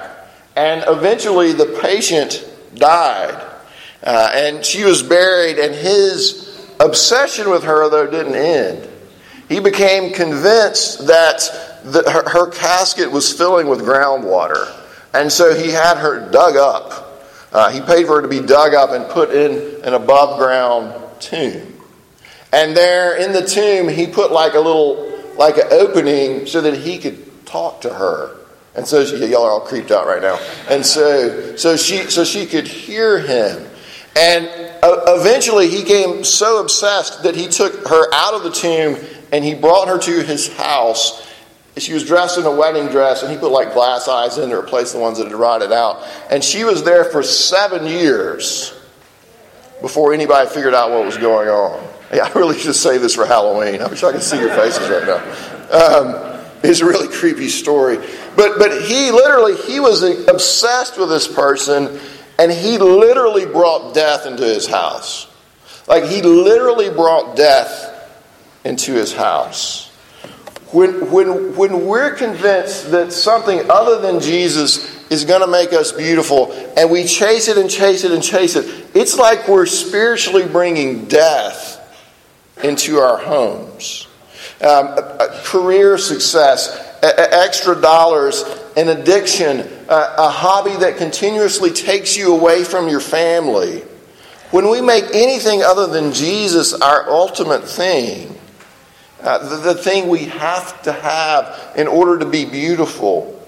And 0.57 0.83
eventually 0.87 1.53
the 1.53 1.79
patient 1.81 2.45
died. 2.75 3.41
Uh, 4.03 4.29
and 4.33 4.65
she 4.65 4.83
was 4.83 5.01
buried, 5.01 5.57
and 5.57 5.73
his 5.73 6.67
obsession 6.81 7.49
with 7.49 7.63
her, 7.63 7.89
though, 7.89 8.11
didn't 8.11 8.35
end. 8.35 8.89
He 9.47 9.61
became 9.61 10.13
convinced 10.13 11.07
that 11.07 11.81
the, 11.85 12.03
her, 12.11 12.29
her 12.29 12.51
casket 12.51 13.09
was 13.09 13.31
filling 13.31 13.69
with 13.69 13.79
groundwater. 13.79 14.69
And 15.13 15.31
so 15.31 15.55
he 15.55 15.71
had 15.71 15.95
her 15.95 16.29
dug 16.29 16.57
up. 16.57 17.23
Uh, 17.53 17.71
he 17.71 17.79
paid 17.79 18.05
for 18.05 18.17
her 18.17 18.21
to 18.21 18.27
be 18.27 18.41
dug 18.41 18.73
up 18.73 18.91
and 18.91 19.09
put 19.09 19.31
in 19.31 19.81
an 19.85 19.93
above 19.93 20.37
ground 20.37 20.93
tomb. 21.21 21.76
And 22.53 22.75
there 22.75 23.17
in 23.17 23.33
the 23.33 23.45
tomb, 23.45 23.89
he 23.89 24.07
put 24.07 24.31
like 24.31 24.53
a 24.53 24.59
little 24.59 25.07
like 25.37 25.57
an 25.57 25.67
opening 25.71 26.45
so 26.45 26.61
that 26.61 26.75
he 26.75 26.97
could 26.97 27.45
talk 27.45 27.81
to 27.81 27.93
her. 27.93 28.35
And 28.75 28.87
so 28.87 29.05
she, 29.05 29.17
y'all 29.25 29.43
are 29.43 29.51
all 29.51 29.61
creeped 29.61 29.91
out 29.91 30.05
right 30.05 30.21
now. 30.21 30.39
And 30.69 30.85
so, 30.85 31.55
so 31.55 31.75
she, 31.75 32.03
so 32.09 32.23
she 32.23 32.45
could 32.45 32.67
hear 32.67 33.19
him. 33.19 33.67
And 34.15 34.47
uh, 34.83 35.19
eventually 35.19 35.67
he 35.67 35.83
became 35.83 36.23
so 36.23 36.61
obsessed 36.61 37.23
that 37.23 37.35
he 37.35 37.47
took 37.47 37.87
her 37.87 38.13
out 38.13 38.33
of 38.33 38.43
the 38.43 38.51
tomb 38.51 38.97
and 39.31 39.43
he 39.43 39.55
brought 39.55 39.87
her 39.87 39.97
to 39.97 40.23
his 40.23 40.55
house. 40.55 41.27
She 41.77 41.93
was 41.93 42.03
dressed 42.03 42.37
in 42.37 42.45
a 42.45 42.51
wedding 42.51 42.87
dress 42.87 43.23
and 43.23 43.31
he 43.31 43.37
put 43.37 43.51
like 43.51 43.73
glass 43.73 44.07
eyes 44.07 44.37
in 44.37 44.49
to 44.49 44.57
replace 44.57 44.93
the 44.93 44.99
ones 44.99 45.17
that 45.19 45.25
had 45.25 45.35
rotted 45.35 45.71
out. 45.71 46.03
And 46.29 46.43
she 46.43 46.63
was 46.63 46.83
there 46.83 47.05
for 47.05 47.21
seven 47.21 47.85
years 47.85 48.79
before 49.81 50.13
anybody 50.13 50.49
figured 50.49 50.73
out 50.73 50.89
what 50.89 51.05
was 51.05 51.17
going 51.17 51.49
on. 51.49 51.96
I 52.11 52.31
really 52.35 52.57
should 52.57 52.75
say 52.75 52.97
this 52.97 53.15
for 53.15 53.25
Halloween. 53.25 53.81
I 53.81 53.87
wish 53.87 54.03
I 54.03 54.11
could 54.11 54.23
see 54.23 54.39
your 54.39 54.49
faces 54.49 54.89
right 54.89 55.05
now. 55.05 55.21
Um, 55.69 56.39
it's 56.63 56.79
a 56.79 56.85
really 56.85 57.07
creepy 57.07 57.49
story. 57.49 57.97
But, 58.35 58.57
but 58.57 58.81
he 58.83 59.11
literally, 59.11 59.55
he 59.57 59.79
was 59.79 60.03
obsessed 60.27 60.97
with 60.97 61.09
this 61.09 61.27
person, 61.27 61.99
and 62.39 62.51
he 62.51 62.77
literally 62.77 63.45
brought 63.45 63.93
death 63.93 64.25
into 64.25 64.43
his 64.43 64.67
house. 64.67 65.27
Like, 65.87 66.05
he 66.05 66.21
literally 66.21 66.89
brought 66.89 67.35
death 67.35 67.93
into 68.63 68.93
his 68.93 69.13
house. 69.13 69.89
When, 70.71 71.11
when, 71.11 71.55
when 71.55 71.85
we're 71.85 72.13
convinced 72.13 72.91
that 72.91 73.13
something 73.13 73.69
other 73.69 74.01
than 74.01 74.19
Jesus 74.19 75.09
is 75.09 75.23
going 75.23 75.41
to 75.41 75.47
make 75.47 75.71
us 75.71 75.91
beautiful, 75.91 76.51
and 76.77 76.91
we 76.91 77.05
chase 77.05 77.47
it 77.47 77.57
and 77.57 77.69
chase 77.69 78.03
it 78.03 78.11
and 78.11 78.21
chase 78.21 78.55
it, 78.55 78.65
it's 78.93 79.17
like 79.17 79.47
we're 79.47 79.65
spiritually 79.65 80.45
bringing 80.45 81.05
death 81.05 81.76
into 82.63 82.97
our 82.97 83.17
homes. 83.17 84.07
Um, 84.61 84.95
career 85.43 85.97
success, 85.97 86.97
extra 87.03 87.79
dollars, 87.79 88.43
an 88.75 88.89
addiction, 88.89 89.67
a 89.87 90.29
hobby 90.29 90.75
that 90.77 90.97
continuously 90.97 91.71
takes 91.71 92.17
you 92.17 92.33
away 92.33 92.63
from 92.63 92.87
your 92.87 92.99
family. 92.99 93.83
When 94.51 94.69
we 94.69 94.81
make 94.81 95.03
anything 95.13 95.61
other 95.61 95.87
than 95.87 96.13
Jesus 96.13 96.73
our 96.73 97.09
ultimate 97.09 97.67
thing, 97.67 98.35
uh, 99.21 99.39
the, 99.49 99.73
the 99.73 99.75
thing 99.75 100.07
we 100.07 100.25
have 100.25 100.81
to 100.83 100.93
have 100.93 101.73
in 101.75 101.87
order 101.87 102.19
to 102.19 102.25
be 102.25 102.45
beautiful, 102.45 103.43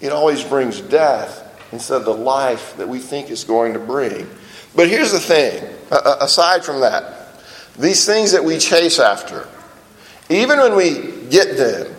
it 0.00 0.12
always 0.12 0.44
brings 0.44 0.80
death 0.80 1.40
instead 1.72 1.96
of 1.96 2.04
the 2.04 2.14
life 2.14 2.76
that 2.76 2.88
we 2.88 2.98
think 2.98 3.30
is 3.30 3.42
going 3.42 3.72
to 3.72 3.78
bring. 3.78 4.28
But 4.76 4.88
here's 4.88 5.12
the 5.12 5.20
thing 5.20 5.64
aside 5.90 6.64
from 6.64 6.80
that, 6.80 7.23
these 7.78 8.06
things 8.06 8.32
that 8.32 8.44
we 8.44 8.58
chase 8.58 8.98
after, 8.98 9.48
even 10.28 10.58
when 10.58 10.76
we 10.76 11.28
get 11.28 11.56
them, 11.56 11.94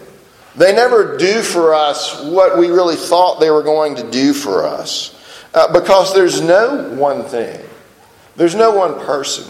they 0.55 0.74
never 0.74 1.17
do 1.17 1.41
for 1.41 1.74
us 1.74 2.24
what 2.24 2.58
we 2.58 2.67
really 2.67 2.96
thought 2.96 3.39
they 3.39 3.51
were 3.51 3.63
going 3.63 3.96
to 3.96 4.10
do 4.10 4.34
for 4.34 4.65
us. 4.65 5.12
Uh, 5.53 5.72
because 5.72 6.13
there's 6.13 6.41
no 6.41 6.89
one 6.96 7.24
thing, 7.24 7.60
there's 8.36 8.55
no 8.55 8.72
one 8.72 9.00
person, 9.05 9.46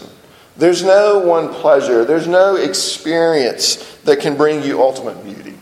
there's 0.56 0.82
no 0.82 1.18
one 1.18 1.48
pleasure, 1.48 2.04
there's 2.04 2.28
no 2.28 2.56
experience 2.56 3.76
that 4.04 4.20
can 4.20 4.36
bring 4.36 4.62
you 4.62 4.80
ultimate 4.80 5.22
beauty 5.24 5.56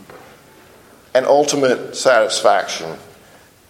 and 1.15 1.27
ultimate 1.27 1.97
satisfaction 1.97 2.91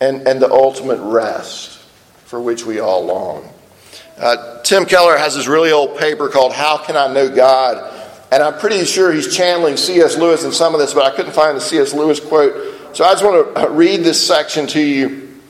and, 0.00 0.26
and 0.26 0.40
the 0.40 0.50
ultimate 0.50 1.00
rest 1.00 1.78
for 2.24 2.40
which 2.40 2.64
we 2.64 2.80
all 2.80 3.04
long. 3.04 3.48
Uh, 4.18 4.62
Tim 4.62 4.84
Keller 4.84 5.16
has 5.16 5.34
this 5.34 5.46
really 5.46 5.72
old 5.72 5.98
paper 5.98 6.28
called 6.28 6.52
How 6.52 6.78
Can 6.78 6.96
I 6.96 7.12
Know 7.12 7.34
God? 7.34 7.92
And 8.30 8.42
I'm 8.42 8.58
pretty 8.58 8.84
sure 8.84 9.12
he's 9.12 9.34
channeling 9.34 9.76
C.S. 9.76 10.16
Lewis 10.16 10.44
in 10.44 10.52
some 10.52 10.74
of 10.74 10.80
this, 10.80 10.94
but 10.94 11.04
I 11.04 11.14
couldn't 11.14 11.32
find 11.32 11.56
the 11.56 11.60
C.S. 11.60 11.92
Lewis 11.92 12.20
quote. 12.20 12.96
So 12.96 13.04
I 13.04 13.12
just 13.12 13.24
want 13.24 13.56
to 13.56 13.70
read 13.70 14.00
this 14.04 14.24
section 14.24 14.66
to 14.68 14.80
you. 14.80 15.40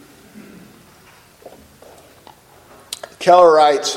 Keller 3.19 3.53
writes 3.55 3.97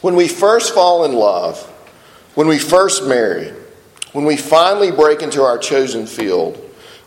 When 0.00 0.14
we 0.14 0.28
first 0.28 0.72
fall 0.74 1.04
in 1.04 1.12
love, 1.12 1.60
when 2.34 2.46
we 2.46 2.58
first 2.58 3.04
marry, 3.04 3.52
when 4.12 4.24
we 4.24 4.36
finally 4.36 4.90
break 4.90 5.22
into 5.22 5.42
our 5.42 5.58
chosen 5.58 6.06
field, 6.06 6.56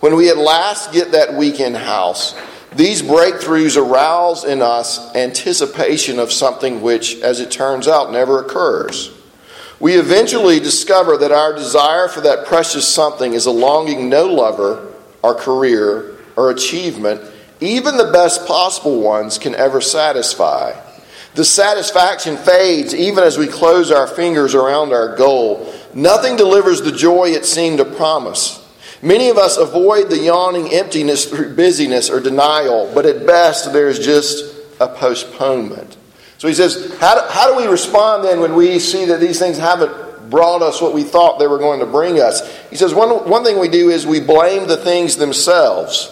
when 0.02 0.16
we 0.16 0.30
at 0.30 0.38
last 0.38 0.92
get 0.92 1.12
that 1.14 1.34
weekend 1.34 1.78
house, 1.78 2.36
these 2.76 3.02
breakthroughs 3.02 3.78
arouse 3.78 4.44
in 4.44 4.62
us 4.62 5.14
anticipation 5.16 6.18
of 6.20 6.32
something 6.32 6.82
which, 6.82 7.20
as 7.22 7.40
it 7.40 7.52
turns 7.52 7.88
out, 7.88 8.12
never 8.12 8.40
occurs. 8.40 9.12
We 9.80 9.96
eventually 9.96 10.60
discover 10.60 11.18
that 11.18 11.32
our 11.32 11.54
desire 11.54 12.08
for 12.08 12.22
that 12.22 12.46
precious 12.46 12.88
something 12.88 13.34
is 13.34 13.46
a 13.46 13.52
longing 13.52 14.10
no 14.10 14.26
lover, 14.26 14.94
our 15.24 15.36
career, 15.36 16.18
or 16.36 16.52
achievement, 16.52 17.22
even 17.60 17.98
the 17.98 18.12
best 18.12 18.48
possible 18.48 19.02
ones, 19.02 19.38
can 19.38 19.54
ever 19.56 19.82
satisfy. 19.82 20.74
The 21.36 21.46
satisfaction 21.46 22.38
fades 22.38 22.94
even 22.96 23.24
as 23.24 23.38
we 23.38 23.48
close 23.48 23.92
our 23.92 24.08
fingers 24.08 24.56
around 24.56 24.94
our 24.94 25.16
goal. 25.16 25.74
Nothing 25.94 26.36
delivers 26.36 26.82
the 26.82 26.92
joy 26.92 27.30
it 27.30 27.46
seemed 27.46 27.80
to 27.80 27.86
promise. 27.86 28.63
Many 29.04 29.28
of 29.28 29.38
us 29.38 29.58
avoid 29.58 30.10
the 30.10 30.18
yawning 30.18 30.74
emptiness 30.74 31.26
through 31.26 31.58
busyness 31.58 32.10
or 32.10 32.22
denial, 32.22 32.90
but 32.96 33.06
at 33.06 33.28
best 33.28 33.74
there's 33.74 34.00
just 34.00 34.56
a 34.80 34.88
postponement. 34.88 35.98
So 36.38 36.48
he 36.48 36.54
says, 36.54 36.98
how 37.00 37.16
do, 37.16 37.28
how 37.30 37.52
do 37.52 37.58
we 37.58 37.70
respond 37.70 38.24
then 38.24 38.40
when 38.40 38.56
we 38.56 38.80
see 38.80 39.04
that 39.06 39.20
these 39.20 39.40
things 39.40 39.58
haven't 39.58 40.30
brought 40.30 40.62
us 40.62 40.82
what 40.82 40.94
we 40.94 41.04
thought 41.04 41.38
they 41.38 41.48
were 41.48 41.58
going 41.58 41.82
to 41.82 41.86
bring 41.86 42.22
us? 42.22 42.50
He 42.70 42.78
says, 42.78 42.94
one, 42.94 43.30
one 43.30 43.44
thing 43.44 43.60
we 43.60 43.68
do 43.68 43.90
is 43.90 44.08
we 44.08 44.22
blame 44.22 44.70
the 44.70 44.78
things 44.78 45.18
themselves 45.18 46.10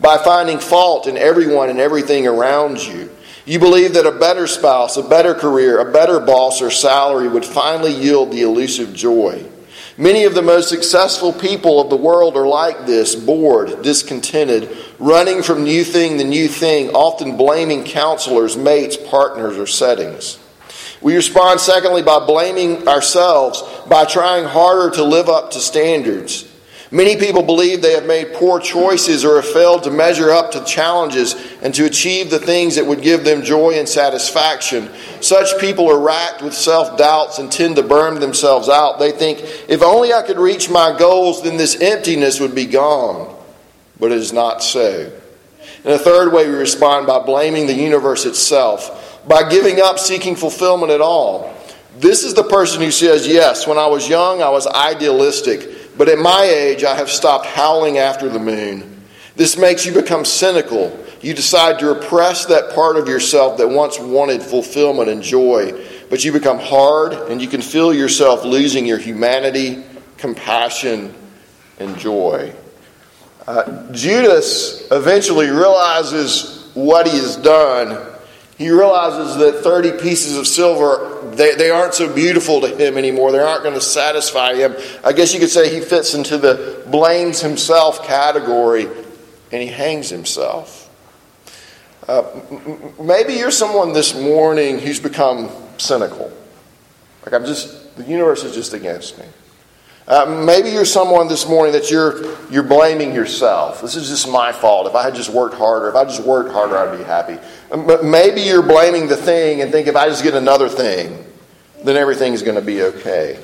by 0.00 0.18
finding 0.18 0.58
fault 0.58 1.06
in 1.06 1.16
everyone 1.16 1.70
and 1.70 1.78
everything 1.78 2.26
around 2.26 2.84
you. 2.84 3.08
You 3.44 3.60
believe 3.60 3.94
that 3.94 4.04
a 4.04 4.18
better 4.18 4.48
spouse, 4.48 4.96
a 4.96 5.08
better 5.08 5.34
career, 5.34 5.78
a 5.78 5.92
better 5.92 6.18
boss 6.18 6.60
or 6.60 6.72
salary 6.72 7.28
would 7.28 7.44
finally 7.44 7.94
yield 7.94 8.32
the 8.32 8.42
elusive 8.42 8.94
joy. 8.94 9.48
Many 9.98 10.24
of 10.24 10.34
the 10.34 10.42
most 10.42 10.70
successful 10.70 11.32
people 11.32 11.80
of 11.80 11.90
the 11.90 11.96
world 11.96 12.36
are 12.36 12.46
like 12.46 12.86
this 12.86 13.14
bored, 13.14 13.82
discontented, 13.82 14.74
running 14.98 15.42
from 15.42 15.64
new 15.64 15.84
thing 15.84 16.16
to 16.18 16.24
new 16.24 16.48
thing, 16.48 16.90
often 16.90 17.36
blaming 17.36 17.84
counselors, 17.84 18.56
mates, 18.56 18.96
partners, 18.96 19.58
or 19.58 19.66
settings. 19.66 20.38
We 21.02 21.16
respond, 21.16 21.60
secondly, 21.60 22.02
by 22.02 22.24
blaming 22.24 22.88
ourselves, 22.88 23.62
by 23.88 24.04
trying 24.06 24.44
harder 24.44 24.94
to 24.96 25.04
live 25.04 25.28
up 25.28 25.50
to 25.50 25.60
standards. 25.60 26.48
Many 26.92 27.16
people 27.16 27.42
believe 27.42 27.80
they 27.80 27.94
have 27.94 28.04
made 28.04 28.34
poor 28.34 28.60
choices 28.60 29.24
or 29.24 29.36
have 29.36 29.50
failed 29.50 29.84
to 29.84 29.90
measure 29.90 30.30
up 30.30 30.52
to 30.52 30.62
challenges 30.64 31.34
and 31.62 31.74
to 31.74 31.86
achieve 31.86 32.28
the 32.28 32.38
things 32.38 32.74
that 32.76 32.84
would 32.84 33.00
give 33.00 33.24
them 33.24 33.42
joy 33.42 33.78
and 33.78 33.88
satisfaction. 33.88 34.90
Such 35.22 35.58
people 35.58 35.90
are 35.90 35.98
racked 35.98 36.42
with 36.42 36.52
self 36.52 36.98
doubts 36.98 37.38
and 37.38 37.50
tend 37.50 37.76
to 37.76 37.82
burn 37.82 38.20
themselves 38.20 38.68
out. 38.68 38.98
They 38.98 39.10
think, 39.10 39.38
if 39.70 39.80
only 39.80 40.12
I 40.12 40.20
could 40.20 40.38
reach 40.38 40.68
my 40.68 40.94
goals, 40.96 41.42
then 41.42 41.56
this 41.56 41.80
emptiness 41.80 42.40
would 42.40 42.54
be 42.54 42.66
gone. 42.66 43.34
But 43.98 44.12
it 44.12 44.18
is 44.18 44.34
not 44.34 44.62
so. 44.62 45.10
And 45.84 45.94
a 45.94 45.98
third 45.98 46.30
way 46.30 46.46
we 46.46 46.54
respond 46.54 47.06
by 47.06 47.24
blaming 47.24 47.66
the 47.66 47.74
universe 47.74 48.26
itself, 48.26 49.22
by 49.26 49.48
giving 49.48 49.80
up 49.80 49.98
seeking 49.98 50.36
fulfillment 50.36 50.92
at 50.92 51.00
all. 51.00 51.56
This 51.96 52.22
is 52.22 52.34
the 52.34 52.44
person 52.44 52.82
who 52.82 52.90
says, 52.90 53.26
Yes, 53.26 53.66
when 53.66 53.78
I 53.78 53.86
was 53.86 54.10
young, 54.10 54.42
I 54.42 54.50
was 54.50 54.66
idealistic. 54.66 55.81
But 55.96 56.08
at 56.08 56.18
my 56.18 56.44
age, 56.44 56.84
I 56.84 56.94
have 56.96 57.10
stopped 57.10 57.46
howling 57.46 57.98
after 57.98 58.28
the 58.28 58.38
moon. 58.38 59.02
This 59.36 59.56
makes 59.56 59.86
you 59.86 59.92
become 59.92 60.24
cynical. 60.24 60.98
You 61.20 61.34
decide 61.34 61.78
to 61.78 61.86
repress 61.86 62.46
that 62.46 62.74
part 62.74 62.96
of 62.96 63.08
yourself 63.08 63.58
that 63.58 63.68
once 63.68 63.98
wanted 63.98 64.42
fulfillment 64.42 65.08
and 65.08 65.22
joy. 65.22 65.72
But 66.10 66.24
you 66.24 66.32
become 66.32 66.58
hard, 66.58 67.12
and 67.12 67.40
you 67.40 67.48
can 67.48 67.62
feel 67.62 67.94
yourself 67.94 68.44
losing 68.44 68.86
your 68.86 68.98
humanity, 68.98 69.82
compassion, 70.18 71.14
and 71.78 71.96
joy. 71.98 72.54
Uh, 73.46 73.90
Judas 73.92 74.86
eventually 74.90 75.48
realizes 75.48 76.70
what 76.74 77.06
he 77.06 77.16
has 77.16 77.36
done 77.36 78.12
he 78.62 78.70
realizes 78.70 79.36
that 79.38 79.64
30 79.64 80.00
pieces 80.00 80.36
of 80.36 80.46
silver 80.46 81.11
they, 81.30 81.54
they 81.54 81.70
aren't 81.70 81.94
so 81.94 82.12
beautiful 82.12 82.60
to 82.60 82.68
him 82.68 82.98
anymore 82.98 83.32
they 83.32 83.38
aren't 83.38 83.62
going 83.62 83.74
to 83.74 83.80
satisfy 83.80 84.54
him 84.54 84.74
i 85.04 85.12
guess 85.12 85.32
you 85.32 85.40
could 85.40 85.50
say 85.50 85.72
he 85.72 85.80
fits 85.80 86.14
into 86.14 86.38
the 86.38 86.82
blames 86.88 87.40
himself 87.40 88.04
category 88.04 88.84
and 88.84 89.62
he 89.62 89.68
hangs 89.68 90.08
himself 90.08 90.78
uh, 92.08 92.24
maybe 93.00 93.34
you're 93.34 93.50
someone 93.50 93.92
this 93.92 94.14
morning 94.14 94.78
who's 94.78 95.00
become 95.00 95.50
cynical 95.78 96.32
like 97.24 97.32
i'm 97.32 97.44
just 97.44 97.96
the 97.96 98.04
universe 98.04 98.44
is 98.44 98.54
just 98.54 98.74
against 98.74 99.18
me 99.18 99.26
uh, 100.08 100.42
maybe 100.44 100.70
you're 100.70 100.84
someone 100.84 101.28
this 101.28 101.48
morning 101.48 101.72
that 101.72 101.90
you're 101.90 102.36
you're 102.50 102.64
blaming 102.64 103.14
yourself. 103.14 103.80
This 103.80 103.94
is 103.94 104.08
just 104.08 104.28
my 104.28 104.50
fault. 104.50 104.88
If 104.88 104.96
I 104.96 105.04
had 105.04 105.14
just 105.14 105.30
worked 105.30 105.54
harder, 105.54 105.88
if 105.88 105.94
I 105.94 106.04
just 106.04 106.24
worked 106.24 106.50
harder, 106.50 106.76
I'd 106.76 106.98
be 106.98 107.04
happy. 107.04 107.38
Maybe 108.02 108.42
you're 108.42 108.62
blaming 108.62 109.08
the 109.08 109.16
thing 109.16 109.62
and 109.62 109.72
think 109.72 109.86
if 109.86 109.96
I 109.96 110.08
just 110.08 110.22
get 110.22 110.34
another 110.34 110.68
thing, 110.68 111.24
then 111.84 111.96
everything's 111.96 112.42
going 112.42 112.56
to 112.56 112.62
be 112.62 112.82
okay. 112.82 113.42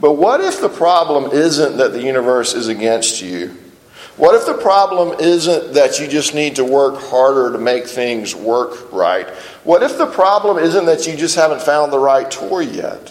But 0.00 0.12
what 0.12 0.40
if 0.40 0.60
the 0.60 0.68
problem 0.68 1.32
isn't 1.32 1.76
that 1.78 1.92
the 1.92 2.02
universe 2.02 2.54
is 2.54 2.68
against 2.68 3.22
you? 3.22 3.56
What 4.16 4.36
if 4.36 4.46
the 4.46 4.54
problem 4.54 5.18
isn't 5.18 5.74
that 5.74 5.98
you 5.98 6.06
just 6.06 6.34
need 6.34 6.56
to 6.56 6.64
work 6.64 7.00
harder 7.00 7.52
to 7.52 7.58
make 7.58 7.86
things 7.86 8.34
work 8.34 8.92
right? 8.92 9.28
What 9.64 9.82
if 9.82 9.98
the 9.98 10.06
problem 10.06 10.58
isn't 10.58 10.86
that 10.86 11.06
you 11.06 11.16
just 11.16 11.34
haven't 11.34 11.62
found 11.62 11.92
the 11.92 11.98
right 11.98 12.30
toy 12.30 12.60
yet? 12.60 13.08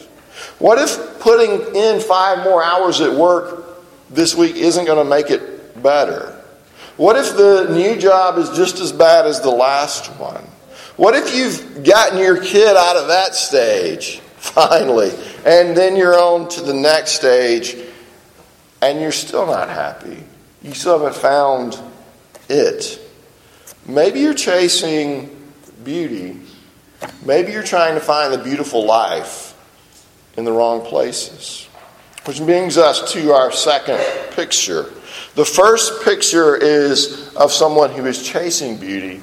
What 0.59 0.77
if 0.77 1.19
putting 1.19 1.75
in 1.75 1.99
five 1.99 2.43
more 2.45 2.63
hours 2.63 3.01
at 3.01 3.11
work 3.11 3.83
this 4.09 4.35
week 4.35 4.55
isn't 4.55 4.85
going 4.85 4.97
to 4.97 5.09
make 5.09 5.29
it 5.29 5.81
better? 5.83 6.41
What 6.95 7.17
if 7.17 7.35
the 7.35 7.67
new 7.73 7.99
job 7.99 8.37
is 8.37 8.49
just 8.51 8.79
as 8.79 8.91
bad 8.91 9.25
as 9.25 9.41
the 9.41 9.49
last 9.49 10.07
one? 10.19 10.45
What 10.95 11.15
if 11.15 11.35
you've 11.35 11.83
gotten 11.83 12.19
your 12.19 12.39
kid 12.39 12.75
out 12.77 12.95
of 12.97 13.07
that 13.07 13.33
stage, 13.33 14.19
finally, 14.37 15.11
and 15.45 15.75
then 15.75 15.95
you're 15.95 16.19
on 16.19 16.49
to 16.49 16.61
the 16.61 16.73
next 16.73 17.13
stage 17.13 17.75
and 18.81 19.01
you're 19.01 19.11
still 19.11 19.47
not 19.47 19.69
happy? 19.69 20.23
You 20.61 20.73
still 20.73 20.99
haven't 20.99 21.19
found 21.19 21.79
it. 22.47 22.99
Maybe 23.87 24.19
you're 24.19 24.33
chasing 24.33 25.35
beauty. 25.83 26.39
Maybe 27.25 27.51
you're 27.51 27.63
trying 27.63 27.95
to 27.95 27.99
find 27.99 28.33
the 28.33 28.37
beautiful 28.37 28.85
life 28.85 29.57
in 30.37 30.45
the 30.45 30.51
wrong 30.51 30.85
places. 30.85 31.67
Which 32.25 32.37
brings 32.37 32.77
us 32.77 33.11
to 33.13 33.33
our 33.33 33.51
second 33.51 33.99
picture. 34.31 34.91
The 35.35 35.43
first 35.43 36.03
picture 36.03 36.55
is 36.55 37.33
of 37.35 37.51
someone 37.51 37.91
who 37.91 38.05
is 38.05 38.23
chasing 38.23 38.77
beauty. 38.77 39.21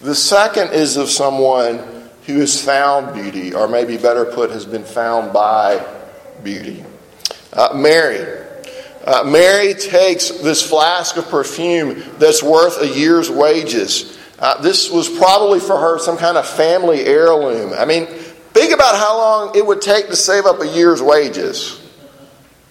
The 0.00 0.14
second 0.14 0.72
is 0.72 0.96
of 0.96 1.08
someone 1.08 1.78
who 2.26 2.40
has 2.40 2.62
found 2.62 3.14
beauty, 3.14 3.54
or 3.54 3.68
maybe 3.68 3.96
better 3.96 4.24
put, 4.24 4.50
has 4.50 4.64
been 4.64 4.84
found 4.84 5.32
by 5.32 5.84
beauty. 6.44 6.84
Uh, 7.52 7.70
Mary. 7.74 8.44
Uh, 9.04 9.24
Mary 9.24 9.74
takes 9.74 10.28
this 10.28 10.66
flask 10.66 11.16
of 11.16 11.28
perfume 11.28 12.02
that's 12.18 12.42
worth 12.42 12.80
a 12.82 12.88
year's 12.88 13.30
wages. 13.30 14.18
Uh, 14.38 14.60
this 14.60 14.90
was 14.90 15.08
probably 15.08 15.58
for 15.58 15.78
her 15.78 15.98
some 15.98 16.16
kind 16.16 16.36
of 16.36 16.46
family 16.46 17.04
heirloom. 17.04 17.72
I 17.72 17.84
mean, 17.84 18.06
Think 18.58 18.72
about 18.72 18.96
how 18.96 19.16
long 19.16 19.56
it 19.56 19.64
would 19.64 19.80
take 19.80 20.08
to 20.08 20.16
save 20.16 20.44
up 20.44 20.60
a 20.60 20.66
year's 20.66 21.00
wages. 21.00 21.77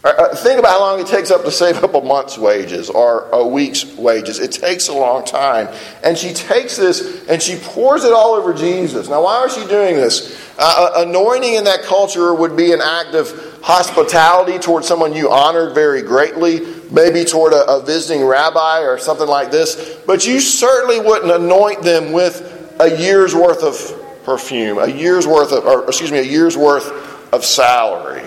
Uh, 0.04 0.36
think 0.36 0.60
about 0.60 0.72
how 0.72 0.80
long 0.80 1.00
it 1.00 1.08
takes 1.08 1.32
up 1.32 1.44
to 1.44 1.52
save 1.52 1.84
up 1.84 1.96
a 1.96 2.02
month's 2.02 2.38
wages 2.38 2.90
or 2.90 3.28
a 3.32 3.46
week's 3.46 3.84
wages. 3.96 4.40
It 4.40 4.52
takes 4.52 4.90
a 4.90 4.94
long 4.94 5.26
time. 5.26 5.68
And 6.04 6.18
she 6.18 6.34
takes 6.34 6.78
this 6.78 7.28
and 7.28 7.42
she 7.42 7.58
pours 7.58 8.04
it 8.04 8.14
all 8.14 8.34
over 8.34 8.54
Jesus. 8.54 9.10
Now, 9.10 9.24
why 9.24 9.44
is 9.46 9.56
she 9.56 9.66
doing 9.68 9.96
this? 9.96 10.40
Uh, 10.60 10.92
uh, 10.96 11.06
anointing 11.08 11.56
in 11.56 11.64
that 11.64 11.82
culture 11.82 12.34
would 12.34 12.56
be 12.56 12.74
an 12.74 12.82
act 12.82 13.16
of 13.16 13.60
hospitality 13.64 14.60
towards 14.60 14.88
someone 14.88 15.14
you 15.14 15.32
honored 15.32 15.74
very 15.74 16.04
greatly, 16.04 16.62
maybe 16.92 17.26
toward 17.26 17.54
a, 17.54 17.66
a 17.66 17.84
visiting 17.84 18.26
rabbi 18.26 18.82
or 18.82 19.00
something 19.00 19.28
like 19.28 19.52
this. 19.52 19.98
But 20.06 20.28
you 20.28 20.40
certainly 20.40 21.00
wouldn't 21.00 21.32
anoint 21.32 21.82
them 21.82 22.12
with 22.12 22.76
a 22.80 22.98
year's 23.00 23.34
worth 23.34 23.64
of 23.64 24.24
perfume, 24.24 24.78
a 24.78 24.88
year's 24.88 25.26
worth 25.26 25.52
of, 25.52 25.66
or 25.66 25.86
excuse 25.86 26.12
me, 26.12 26.20
a 26.20 26.24
year's 26.24 26.56
worth 26.56 27.34
of 27.34 27.44
salary. 27.44 28.24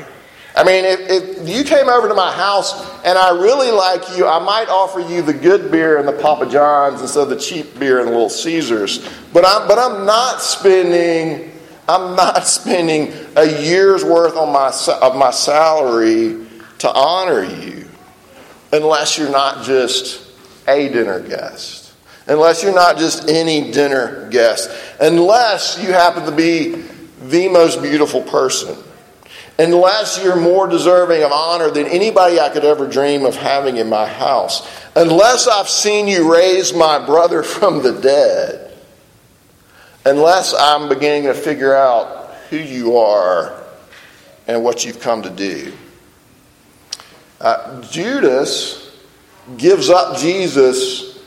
I 0.56 0.64
mean, 0.64 0.84
if, 0.84 1.00
if, 1.08 1.48
you 1.48 1.64
came 1.64 1.88
over 1.88 2.08
to 2.08 2.14
my 2.14 2.32
house 2.32 2.74
and 3.04 3.16
I 3.16 3.30
really 3.30 3.70
like 3.70 4.16
you, 4.16 4.26
I 4.26 4.40
might 4.40 4.68
offer 4.68 5.00
you 5.00 5.22
the 5.22 5.32
good 5.32 5.70
beer 5.70 5.98
and 5.98 6.08
the 6.08 6.12
Papa 6.12 6.46
John's 6.46 7.00
instead 7.00 7.22
of 7.22 7.28
the 7.28 7.36
cheap 7.36 7.78
beer 7.78 8.00
and 8.00 8.08
the 8.08 8.12
Little 8.12 8.28
Caesars. 8.28 9.08
But 9.32 9.44
I'm, 9.46 9.68
but 9.68 9.78
I'm 9.78 10.04
not 10.04 10.42
spending, 10.42 11.52
I'm 11.88 12.16
not 12.16 12.46
spending 12.46 13.12
a 13.36 13.62
year's 13.62 14.04
worth 14.04 14.36
on 14.36 14.52
my, 14.52 14.72
of 15.00 15.16
my 15.16 15.30
salary 15.30 16.46
to 16.78 16.92
honor 16.92 17.44
you 17.44 17.88
unless 18.72 19.18
you're 19.18 19.30
not 19.30 19.64
just 19.64 20.32
a 20.66 20.88
dinner 20.88 21.20
guest. 21.20 21.92
Unless 22.26 22.62
you're 22.62 22.74
not 22.74 22.98
just 22.98 23.28
any 23.28 23.70
dinner 23.70 24.28
guest. 24.30 24.70
Unless 25.00 25.82
you 25.82 25.92
happen 25.92 26.24
to 26.24 26.32
be 26.32 26.84
the 27.28 27.48
most 27.48 27.82
beautiful 27.82 28.22
person 28.22 28.76
unless 29.60 30.22
you're 30.24 30.40
more 30.40 30.66
deserving 30.66 31.22
of 31.22 31.30
honor 31.32 31.70
than 31.70 31.86
anybody 31.86 32.40
I 32.40 32.48
could 32.48 32.64
ever 32.64 32.88
dream 32.88 33.26
of 33.26 33.36
having 33.36 33.76
in 33.76 33.90
my 33.90 34.06
house, 34.06 34.66
unless 34.96 35.46
I've 35.46 35.68
seen 35.68 36.08
you 36.08 36.32
raise 36.32 36.72
my 36.72 37.04
brother 37.04 37.42
from 37.42 37.82
the 37.82 37.92
dead, 37.92 38.74
unless 40.06 40.54
I'm 40.58 40.88
beginning 40.88 41.24
to 41.24 41.34
figure 41.34 41.74
out 41.74 42.34
who 42.48 42.56
you 42.56 42.96
are 42.96 43.62
and 44.46 44.64
what 44.64 44.86
you've 44.86 45.00
come 45.00 45.22
to 45.22 45.30
do. 45.30 45.74
Uh, 47.38 47.82
Judas 47.82 48.96
gives 49.58 49.90
up 49.90 50.16
Jesus 50.16 51.18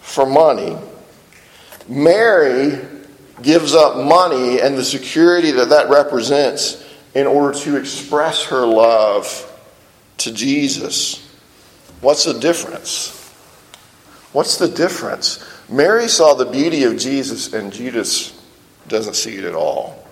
for 0.00 0.24
money. 0.24 0.74
Mary 1.86 2.78
gives 3.42 3.74
up 3.74 3.96
money 3.96 4.58
and 4.62 4.76
the 4.76 4.84
security 4.84 5.50
that 5.50 5.68
that 5.68 5.90
represents 5.90 6.87
in 7.14 7.26
order 7.26 7.58
to 7.60 7.76
express 7.76 8.44
her 8.44 8.66
love 8.66 9.44
to 10.18 10.32
Jesus. 10.32 11.24
What's 12.00 12.24
the 12.24 12.38
difference? 12.38 13.14
What's 14.32 14.58
the 14.58 14.68
difference? 14.68 15.44
Mary 15.68 16.08
saw 16.08 16.34
the 16.34 16.44
beauty 16.44 16.84
of 16.84 16.98
Jesus, 16.98 17.52
and 17.52 17.72
Judas 17.72 18.40
doesn't 18.88 19.14
see 19.14 19.36
it 19.36 19.44
at 19.44 19.54
all. 19.54 20.06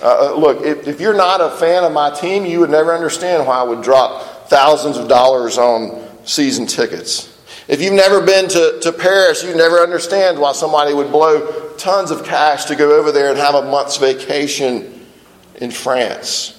Uh, 0.00 0.30
uh, 0.30 0.34
look, 0.36 0.64
if, 0.64 0.86
if 0.86 1.00
you're 1.00 1.16
not 1.16 1.40
a 1.40 1.50
fan 1.56 1.82
of 1.82 1.92
my 1.92 2.10
team, 2.10 2.44
you 2.44 2.60
would 2.60 2.70
never 2.70 2.94
understand 2.94 3.46
why 3.46 3.58
I 3.58 3.62
would 3.62 3.82
drop 3.82 4.48
thousands 4.48 4.96
of 4.96 5.08
dollars 5.08 5.58
on 5.58 6.06
season 6.24 6.66
tickets. 6.66 7.34
If 7.66 7.82
you've 7.82 7.94
never 7.94 8.20
been 8.20 8.48
to, 8.48 8.78
to 8.82 8.92
Paris, 8.92 9.42
you'd 9.42 9.56
never 9.56 9.78
understand 9.80 10.38
why 10.38 10.52
somebody 10.52 10.94
would 10.94 11.10
blow 11.10 11.74
tons 11.76 12.10
of 12.10 12.24
cash 12.24 12.66
to 12.66 12.76
go 12.76 12.98
over 12.98 13.12
there 13.12 13.30
and 13.30 13.38
have 13.38 13.54
a 13.54 13.62
month's 13.62 13.96
vacation 13.96 14.97
in 15.58 15.70
France. 15.70 16.54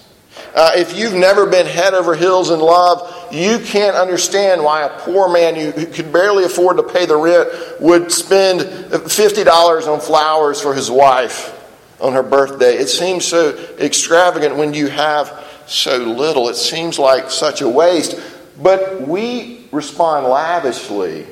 Uh, 0.56 0.72
if 0.76 0.98
you've 0.98 1.14
never 1.14 1.46
been 1.46 1.66
head 1.66 1.94
over 1.94 2.16
heels 2.16 2.50
in 2.50 2.60
love, 2.60 3.28
you 3.32 3.60
can't 3.60 3.96
understand 3.96 4.64
why 4.64 4.84
a 4.84 5.00
poor 5.00 5.32
man 5.32 5.56
who, 5.56 5.72
who 5.72 5.86
could 5.86 6.12
barely 6.12 6.44
afford 6.44 6.78
to 6.78 6.84
pay 6.84 7.06
the 7.06 7.16
rent 7.16 7.50
would 7.80 8.12
spend 8.12 8.62
$50 8.62 9.88
on 9.88 10.00
flowers 10.00 10.60
for 10.62 10.74
his 10.74 10.90
wife 10.90 11.56
on 12.02 12.14
her 12.14 12.24
birthday. 12.24 12.76
It 12.78 12.88
seems 12.88 13.26
so 13.26 13.50
extravagant 13.80 14.56
when 14.56 14.74
you 14.74 14.88
have 14.88 15.46
so 15.68 15.98
little. 15.98 16.50
It 16.50 16.56
seems 16.56 16.98
like 16.98 17.30
such 17.30 17.62
a 17.62 17.70
waste. 17.70 18.20
But 18.62 19.08
we 19.08 19.68
respond 19.72 20.28
lavishly 20.28 21.28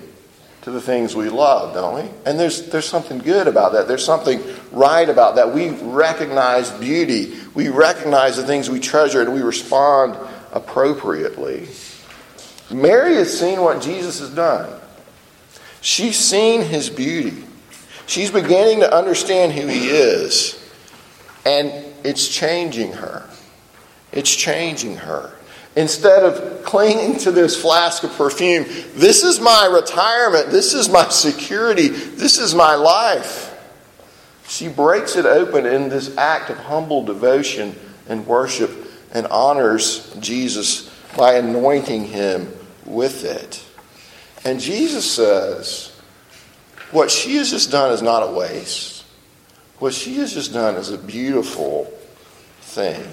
to 0.62 0.72
the 0.72 0.82
things 0.82 1.16
we 1.16 1.30
love, 1.30 1.74
don't 1.74 1.96
we? 1.96 2.12
And 2.26 2.40
there's, 2.40 2.70
there's 2.70 2.88
something 2.88 3.20
good 3.20 3.48
about 3.48 3.72
that. 3.72 3.88
There's 3.88 4.04
something 4.04 4.44
right 4.72 5.08
about 5.08 5.36
that. 5.36 5.54
We 5.54 5.70
recognize 5.70 6.70
beauty, 6.72 7.36
we 7.58 7.70
recognize 7.70 8.38
the 8.38 8.46
things 8.46 8.70
we 8.70 8.80
treasure, 8.80 9.20
and 9.20 9.34
we 9.34 9.42
respond 9.42 10.16
appropriately. 10.52 11.68
Mary 12.70 13.16
has 13.16 13.36
seen 13.40 13.60
what 13.62 13.82
Jesus 13.82 14.20
has 14.20 14.30
done, 14.30 14.80
she's 15.82 16.20
seen 16.20 16.62
his 16.62 16.92
beauty. 16.92 17.46
She's 18.06 18.30
beginning 18.30 18.82
to 18.82 18.96
understand 18.96 19.54
who 19.54 19.66
he 19.66 19.90
is, 19.90 20.64
and 21.46 21.74
it's 22.06 22.28
changing 22.28 22.94
her. 22.94 23.28
It's 24.12 24.34
changing 24.34 24.98
her 24.98 25.34
instead 25.76 26.24
of 26.24 26.64
clinging 26.64 27.18
to 27.22 27.32
this 27.32 27.60
flask 27.60 28.04
of 28.04 28.12
perfume. 28.14 28.66
This 28.94 29.24
is 29.24 29.40
my 29.40 29.66
retirement. 29.66 30.52
This 30.52 30.76
is 30.76 30.90
my 30.90 31.10
security. 31.10 31.88
This 31.88 32.38
is 32.38 32.54
my 32.54 32.76
life. 32.76 33.47
She 34.48 34.70
breaks 34.70 35.16
it 35.16 35.26
open 35.26 35.66
in 35.66 35.90
this 35.90 36.16
act 36.18 36.50
of 36.50 36.58
humble 36.58 37.04
devotion 37.04 37.76
and 38.08 38.26
worship 38.26 38.72
and 39.12 39.28
honors 39.28 40.14
Jesus 40.20 40.90
by 41.18 41.36
anointing 41.36 42.06
him 42.06 42.52
with 42.86 43.26
it. 43.26 43.64
And 44.46 44.60
Jesus 44.60 45.10
says, 45.10 45.92
What 46.92 47.12
she 47.12 47.36
has 47.38 47.52
just 47.52 47.72
done 47.72 47.92
is 47.92 48.02
not 48.02 48.24
a 48.24 48.32
waste. 48.32 49.04
What 49.80 49.94
she 49.94 50.16
has 50.16 50.34
just 50.34 50.54
done 50.54 50.76
is 50.76 50.92
a 50.92 50.98
beautiful 50.98 51.86
thing. 52.62 53.04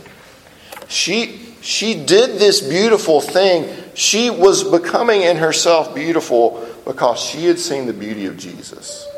She 0.89 1.55
she 1.61 2.05
did 2.05 2.39
this 2.39 2.61
beautiful 2.61 3.21
thing. 3.21 3.75
She 3.95 4.29
was 4.29 4.63
becoming 4.63 5.23
in 5.23 5.39
herself 5.39 5.95
beautiful 5.95 6.69
because 6.85 7.19
she 7.21 7.47
had 7.47 7.59
seen 7.59 7.87
the 7.87 7.93
beauty 7.93 8.27
of 8.27 8.37
Jesus. 8.37 9.09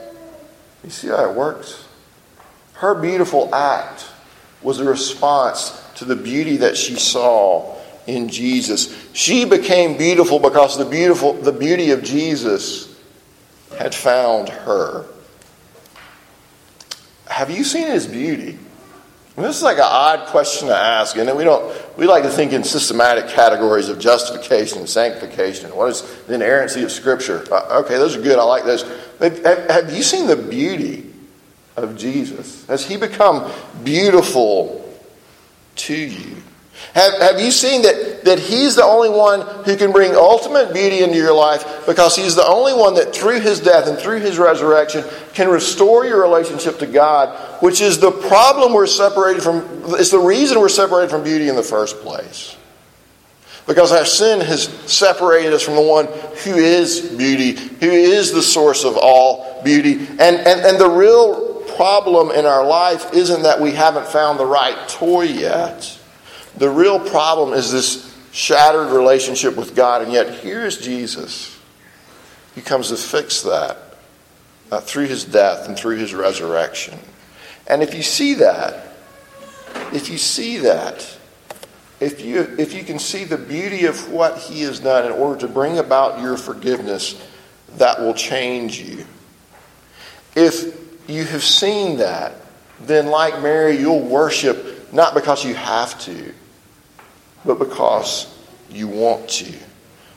You 0.85 0.91
see 0.91 1.09
how 1.09 1.29
it 1.29 1.35
works? 1.35 1.86
Her 2.77 2.95
beautiful 2.95 3.55
act 3.55 4.07
was 4.63 4.81
a 4.81 4.85
response 4.85 5.83
to 5.97 6.05
the 6.05 6.17
beauty 6.17 6.59
that 6.59 6.77
she 6.77 6.97
saw 6.97 7.75
in 8.07 8.29
Jesus. 8.29 8.95
She 9.13 9.45
became 9.45 9.97
beautiful 9.97 10.39
because 10.39 10.77
the 10.77 10.85
beautiful 10.85 11.33
the 11.33 11.53
beauty 11.53 11.91
of 11.91 12.03
Jesus 12.03 12.95
had 13.79 13.95
found 13.95 14.49
her. 14.49 15.07
Have 17.27 17.51
you 17.51 17.65
seen 17.65 17.89
his 17.89 18.07
beauty? 18.07 18.59
this 19.37 19.57
is 19.57 19.63
like 19.63 19.77
an 19.77 19.85
odd 19.85 20.29
question 20.29 20.69
to 20.69 20.75
ask, 20.75 21.17
and 21.17 21.35
we 21.37 21.45
don't. 21.45 21.75
We 21.99 22.07
like 22.07 22.23
to 22.23 22.31
think 22.31 22.53
in 22.53 22.65
systematic 22.65 23.29
categories 23.29 23.89
of 23.89 23.99
justification 23.99 24.79
and 24.79 24.89
sanctification. 24.89 25.75
What 25.77 25.91
is 25.91 26.03
the 26.27 26.35
inerrancy 26.35 26.83
of 26.83 26.93
Scripture? 26.93 27.45
Uh, 27.53 27.83
okay, 27.85 27.97
those 27.97 28.17
are 28.17 28.23
good. 28.23 28.39
I 28.39 28.45
like 28.45 28.65
those. 28.65 28.83
Have, 29.19 29.45
have 29.45 29.93
you 29.93 30.03
seen 30.03 30.27
the 30.27 30.37
beauty 30.37 31.13
of 31.77 31.97
Jesus? 31.97 32.67
Has 32.67 32.87
He 32.87 32.97
become 32.97 33.51
beautiful 33.85 34.83
to 35.77 35.95
you? 35.95 36.37
Have, 36.95 37.21
have 37.21 37.41
you 37.41 37.51
seen 37.51 37.83
that, 37.83 38.25
that 38.25 38.39
He's 38.39 38.77
the 38.77 38.85
only 38.85 39.11
one 39.11 39.43
who 39.65 39.77
can 39.77 39.93
bring 39.93 40.15
ultimate 40.15 40.73
beauty 40.73 41.03
into 41.03 41.17
your 41.17 41.35
life 41.35 41.87
because 41.87 42.17
He's 42.17 42.35
the 42.35 42.47
only 42.47 42.73
one 42.73 42.95
that 42.95 43.15
through 43.15 43.41
His 43.41 43.61
death 43.61 43.87
and 43.87 43.99
through 43.99 44.21
His 44.21 44.39
resurrection 44.39 45.05
can 45.35 45.49
restore 45.49 46.07
your 46.07 46.21
relationship 46.23 46.79
to 46.79 46.87
God, 46.87 47.63
which 47.63 47.81
is 47.81 47.99
the 47.99 48.11
problem 48.11 48.73
we're 48.73 48.87
separated 48.87 49.43
from, 49.43 49.65
it's 49.95 50.11
the 50.11 50.19
reason 50.19 50.61
we're 50.61 50.69
separated 50.69 51.11
from 51.11 51.23
beauty 51.23 51.49
in 51.49 51.57
the 51.57 51.63
first 51.63 52.01
place. 52.01 52.57
Because 53.67 53.91
our 53.91 54.05
sin 54.05 54.41
has 54.41 54.69
separated 54.91 55.53
us 55.53 55.63
from 55.63 55.75
the 55.75 55.83
one 55.83 56.07
who 56.07 56.55
is 56.55 57.01
beauty, 57.01 57.53
who 57.55 57.91
is 57.91 58.33
the 58.33 58.43
source 58.43 58.85
of 58.85 58.97
all 58.97 59.61
beauty. 59.65 59.95
And, 59.99 60.37
and, 60.37 60.61
and 60.61 60.79
the 60.79 60.89
real 60.89 61.46
problem 61.77 62.31
in 62.31 62.47
our 62.47 62.65
life 62.65 63.13
isn't 63.13 63.43
that 63.43 63.61
we 63.61 63.73
haven't 63.73 64.07
found 64.07 64.39
the 64.39 64.47
right 64.47 64.89
toy 64.89 65.23
yet. 65.23 65.99
The 66.57 66.71
real 66.71 66.99
problem 66.99 67.53
is 67.53 67.73
this 67.73 68.17
shattered 68.33 68.93
relationship 68.93 69.57
with 69.57 69.75
God, 69.75 70.03
and 70.03 70.13
yet 70.13 70.41
here's 70.41 70.79
Jesus. 70.79 71.59
He 72.55 72.61
comes 72.61 72.89
to 72.89 72.97
fix 72.97 73.43
that 73.43 73.77
uh, 74.71 74.81
through 74.81 75.07
his 75.07 75.25
death 75.25 75.69
and 75.69 75.77
through 75.77 75.97
his 75.97 76.15
resurrection. 76.15 76.99
And 77.67 77.83
if 77.83 77.95
you 77.95 78.03
see 78.03 78.35
that, 78.35 78.95
if 79.93 80.09
you 80.09 80.19
see 80.19 80.59
that, 80.59 81.17
if 82.01 82.21
you, 82.21 82.43
if 82.59 82.75
you 82.75 82.85
can 82.85 82.99
see 82.99 83.25
the 83.25 83.39
beauty 83.39 83.87
of 83.87 84.11
what 84.11 84.39
he 84.39 84.63
has 84.63 84.81
done 84.81 85.07
in 85.07 85.13
order 85.13 85.41
to 85.41 85.49
bring 85.49 85.79
about 85.79 86.21
your 86.21 86.37
forgiveness, 86.37 87.21
that 87.77 87.99
will 88.01 88.15
change 88.15 88.81
you. 88.81 89.07
If 90.35 90.86
you 91.09 91.25
have 91.25 91.43
seen 91.43 91.99
that, 91.99 92.35
then 92.81 93.07
like 93.07 93.41
Mary, 93.43 93.77
you'll 93.77 94.01
worship 94.01 94.93
not 94.93 95.15
because 95.15 95.45
you 95.45 95.55
have 95.55 95.99
to, 96.01 96.33
but 97.45 97.59
because 97.59 98.33
you 98.71 98.89
want 98.89 99.29
to, 99.29 99.53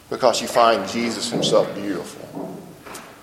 because 0.09 0.41
you 0.41 0.47
find 0.47 0.87
Jesus 0.89 1.29
himself 1.29 1.73
beautiful. 1.75 2.57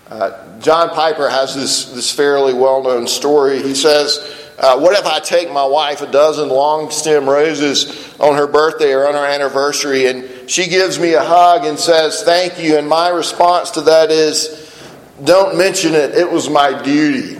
Uh, 0.09 0.59
John 0.59 0.89
Piper 0.91 1.29
has 1.29 1.53
this, 1.53 1.91
this 1.91 2.11
fairly 2.11 2.53
well 2.53 2.81
known 2.81 3.07
story. 3.07 3.61
He 3.61 3.75
says, 3.75 4.53
uh, 4.57 4.79
What 4.79 4.97
if 4.97 5.05
I 5.05 5.19
take 5.19 5.51
my 5.51 5.65
wife 5.65 6.01
a 6.01 6.09
dozen 6.09 6.47
long 6.47 6.91
stem 6.91 7.29
roses 7.29 8.15
on 8.19 8.35
her 8.35 8.47
birthday 8.47 8.93
or 8.93 9.05
on 9.07 9.15
her 9.15 9.25
anniversary, 9.25 10.05
and 10.07 10.49
she 10.49 10.67
gives 10.67 10.97
me 10.97 11.13
a 11.13 11.23
hug 11.23 11.65
and 11.65 11.77
says, 11.77 12.23
Thank 12.23 12.59
you? 12.59 12.77
And 12.77 12.87
my 12.87 13.09
response 13.09 13.71
to 13.71 13.81
that 13.81 14.09
is, 14.09 14.71
Don't 15.23 15.57
mention 15.57 15.93
it, 15.93 16.15
it 16.15 16.31
was 16.31 16.49
my 16.49 16.81
duty. 16.81 17.36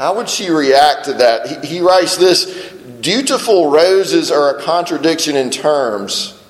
How 0.00 0.16
would 0.16 0.30
she 0.30 0.48
react 0.48 1.04
to 1.04 1.12
that? 1.12 1.46
He, 1.62 1.74
he 1.74 1.80
writes 1.80 2.16
this 2.16 2.72
dutiful 3.02 3.70
roses 3.70 4.30
are 4.30 4.56
a 4.56 4.62
contradiction 4.62 5.36
in 5.36 5.50
terms, 5.50 6.42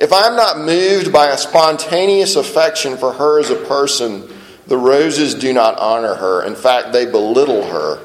if 0.00 0.12
I'm 0.12 0.34
not 0.34 0.58
moved 0.58 1.12
by 1.12 1.28
a 1.28 1.38
spontaneous 1.38 2.34
affection 2.34 2.96
for 2.96 3.12
her 3.12 3.38
as 3.38 3.50
a 3.50 3.54
person, 3.54 4.28
the 4.66 4.76
roses 4.76 5.36
do 5.36 5.52
not 5.52 5.78
honor 5.78 6.16
her. 6.16 6.42
In 6.42 6.56
fact, 6.56 6.92
they 6.92 7.06
belittle 7.06 7.64
her. 7.64 8.02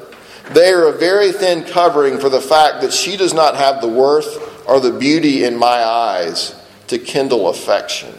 They 0.52 0.70
are 0.70 0.86
a 0.86 0.92
very 0.92 1.32
thin 1.32 1.64
covering 1.64 2.20
for 2.20 2.28
the 2.28 2.40
fact 2.40 2.80
that 2.82 2.92
she 2.92 3.16
does 3.16 3.34
not 3.34 3.56
have 3.56 3.80
the 3.80 3.88
worth 3.88 4.68
or 4.68 4.78
the 4.78 4.96
beauty 4.96 5.42
in 5.42 5.56
my 5.56 5.82
eyes 5.82 6.54
to 6.86 7.00
kindle 7.00 7.48
affection. 7.48 8.14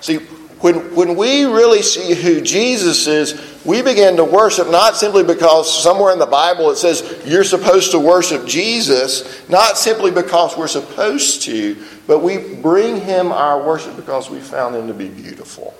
See, 0.00 0.20
when, 0.60 0.94
when 0.94 1.16
we 1.16 1.44
really 1.44 1.82
see 1.82 2.14
who 2.14 2.40
Jesus 2.40 3.06
is, 3.06 3.60
we 3.64 3.82
begin 3.82 4.16
to 4.16 4.24
worship 4.24 4.70
not 4.70 4.96
simply 4.96 5.22
because 5.22 5.82
somewhere 5.82 6.12
in 6.12 6.18
the 6.18 6.26
Bible 6.26 6.70
it 6.70 6.76
says 6.76 7.22
you're 7.26 7.44
supposed 7.44 7.90
to 7.90 7.98
worship 7.98 8.46
Jesus, 8.46 9.48
not 9.50 9.76
simply 9.76 10.10
because 10.10 10.56
we're 10.56 10.66
supposed 10.66 11.42
to, 11.42 11.76
but 12.06 12.20
we 12.20 12.38
bring 12.38 13.00
him 13.00 13.32
our 13.32 13.62
worship 13.62 13.96
because 13.96 14.30
we 14.30 14.40
found 14.40 14.74
him 14.74 14.86
to 14.86 14.94
be 14.94 15.08
beautiful. 15.08 15.74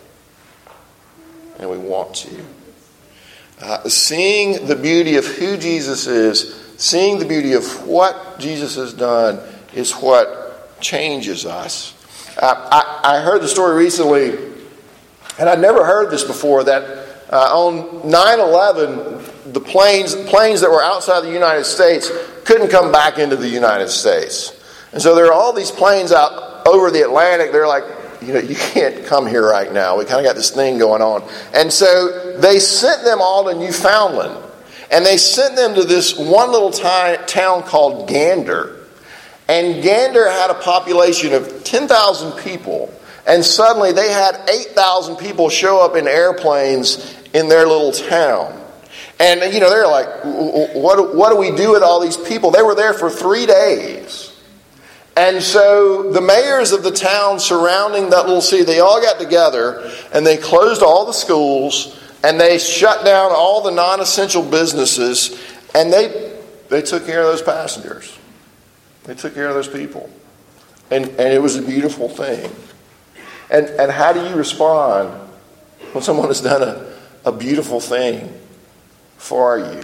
And 1.59 1.71
we 1.71 1.79
want 1.79 2.15
to. 2.17 2.45
Uh, 3.63 3.89
seeing 3.89 4.67
the 4.67 4.77
beauty 4.77 5.17
of 5.17 5.25
who 5.25 5.57
Jesus 5.57 6.07
is, 6.07 6.55
seeing 6.77 7.19
the 7.19 7.25
beauty 7.25 7.55
of 7.55 7.87
what 7.87 8.39
Jesus 8.39 8.75
has 8.75 8.93
done, 8.93 9.41
is 9.73 9.93
what 9.93 10.79
changes 10.83 11.47
us. 11.47 11.95
I, 12.39 13.01
I 13.03 13.21
heard 13.21 13.41
the 13.41 13.49
story 13.49 13.75
recently 13.77 14.56
and 15.39 15.49
I'd 15.49 15.61
never 15.61 15.85
heard 15.85 16.11
this 16.11 16.25
before 16.25 16.65
that 16.65 17.07
uh, 17.31 17.37
on 17.37 18.09
9 18.09 18.41
11, 18.41 19.53
the 19.53 19.61
planes, 19.61 20.15
planes 20.15 20.61
that 20.61 20.71
were 20.71 20.83
outside 20.83 21.23
the 21.23 21.33
United 21.33 21.65
States 21.65 22.11
couldn't 22.45 22.69
come 22.69 22.93
back 22.93 23.19
into 23.19 23.37
the 23.37 23.49
United 23.49 23.89
States. 23.89 24.53
And 24.93 25.03
so 25.03 25.15
there 25.15 25.27
are 25.27 25.33
all 25.33 25.53
these 25.53 25.71
planes 25.71 26.13
out 26.13 26.67
over 26.67 26.91
the 26.91 27.03
Atlantic. 27.03 27.53
They're 27.53 27.67
like, 27.67 27.85
you 28.23 28.33
know, 28.33 28.39
you 28.39 28.55
can't 28.55 29.05
come 29.07 29.27
here 29.27 29.47
right 29.49 29.73
now. 29.73 29.99
We 29.99 30.05
kind 30.05 30.21
of 30.21 30.25
got 30.25 30.37
this 30.37 30.51
thing 30.51 30.79
going 30.79 31.03
on. 31.03 31.29
And 31.53 31.73
so 31.73 32.39
they 32.39 32.59
sent 32.59 33.05
them 33.05 33.21
all 33.21 33.45
to 33.45 33.55
Newfoundland. 33.55 34.43
And 34.91 35.05
they 35.05 35.17
sent 35.17 35.57
them 35.57 35.75
to 35.75 35.83
this 35.83 36.17
one 36.17 36.53
little 36.53 36.71
t- 36.71 36.83
town 37.27 37.63
called 37.65 38.09
Gander. 38.09 38.77
And 39.49 39.83
Gander 39.83 40.31
had 40.31 40.51
a 40.51 40.55
population 40.55 41.33
of 41.33 41.65
10,000 41.65 42.39
people. 42.39 42.93
And 43.27 43.45
suddenly 43.45 43.93
they 43.93 44.11
had 44.11 44.49
8,000 44.49 45.17
people 45.17 45.49
show 45.49 45.81
up 45.85 45.97
in 45.97 46.07
airplanes 46.07 47.15
in 47.33 47.49
their 47.49 47.67
little 47.67 47.93
town. 47.93 48.63
And, 49.19 49.53
you 49.53 49.61
know, 49.61 49.71
they're 49.71 49.87
like, 49.87 50.09
what, 50.75 51.15
what 51.15 51.31
do 51.31 51.37
we 51.37 51.51
do 51.51 51.73
with 51.73 51.83
all 51.83 52.01
these 52.01 52.17
people? 52.17 52.51
They 52.51 52.63
were 52.63 52.75
there 52.75 52.93
for 52.93 53.11
three 53.11 53.47
days. 53.47 54.33
And 55.17 55.43
so 55.43 56.13
the 56.13 56.21
mayors 56.21 56.73
of 56.73 56.83
the 56.83 56.91
town 56.91 57.41
surrounding 57.41 58.11
that 58.11 58.27
little 58.27 58.43
city, 58.43 58.65
they 58.65 58.81
all 58.81 59.01
got 59.01 59.19
together 59.19 59.91
and 60.13 60.27
they 60.27 60.37
closed 60.37 60.83
all 60.83 61.07
the 61.07 61.13
schools 61.13 61.99
and 62.23 62.39
they 62.39 62.59
shut 62.59 63.05
down 63.05 63.33
all 63.33 63.63
the 63.63 63.71
non 63.71 64.01
essential 64.01 64.43
businesses 64.43 65.41
and 65.75 65.91
they, 65.91 66.39
they 66.69 66.83
took 66.83 67.07
care 67.07 67.23
of 67.23 67.29
those 67.29 67.41
passengers. 67.41 68.19
They 69.05 69.15
took 69.15 69.33
care 69.35 69.49
of 69.49 69.55
those 69.55 69.69
people. 69.69 70.11
And, 70.91 71.07
and 71.07 71.33
it 71.33 71.41
was 71.41 71.57
a 71.57 71.63
beautiful 71.63 72.11
thing. 72.11 72.51
And, 73.51 73.67
and 73.67 73.91
how 73.91 74.13
do 74.13 74.27
you 74.29 74.35
respond 74.35 75.11
when 75.93 76.03
someone 76.03 76.29
has 76.29 76.41
done 76.41 76.63
a, 76.63 76.93
a 77.25 77.33
beautiful 77.33 77.81
thing 77.81 78.33
for 79.17 79.59
you? 79.59 79.83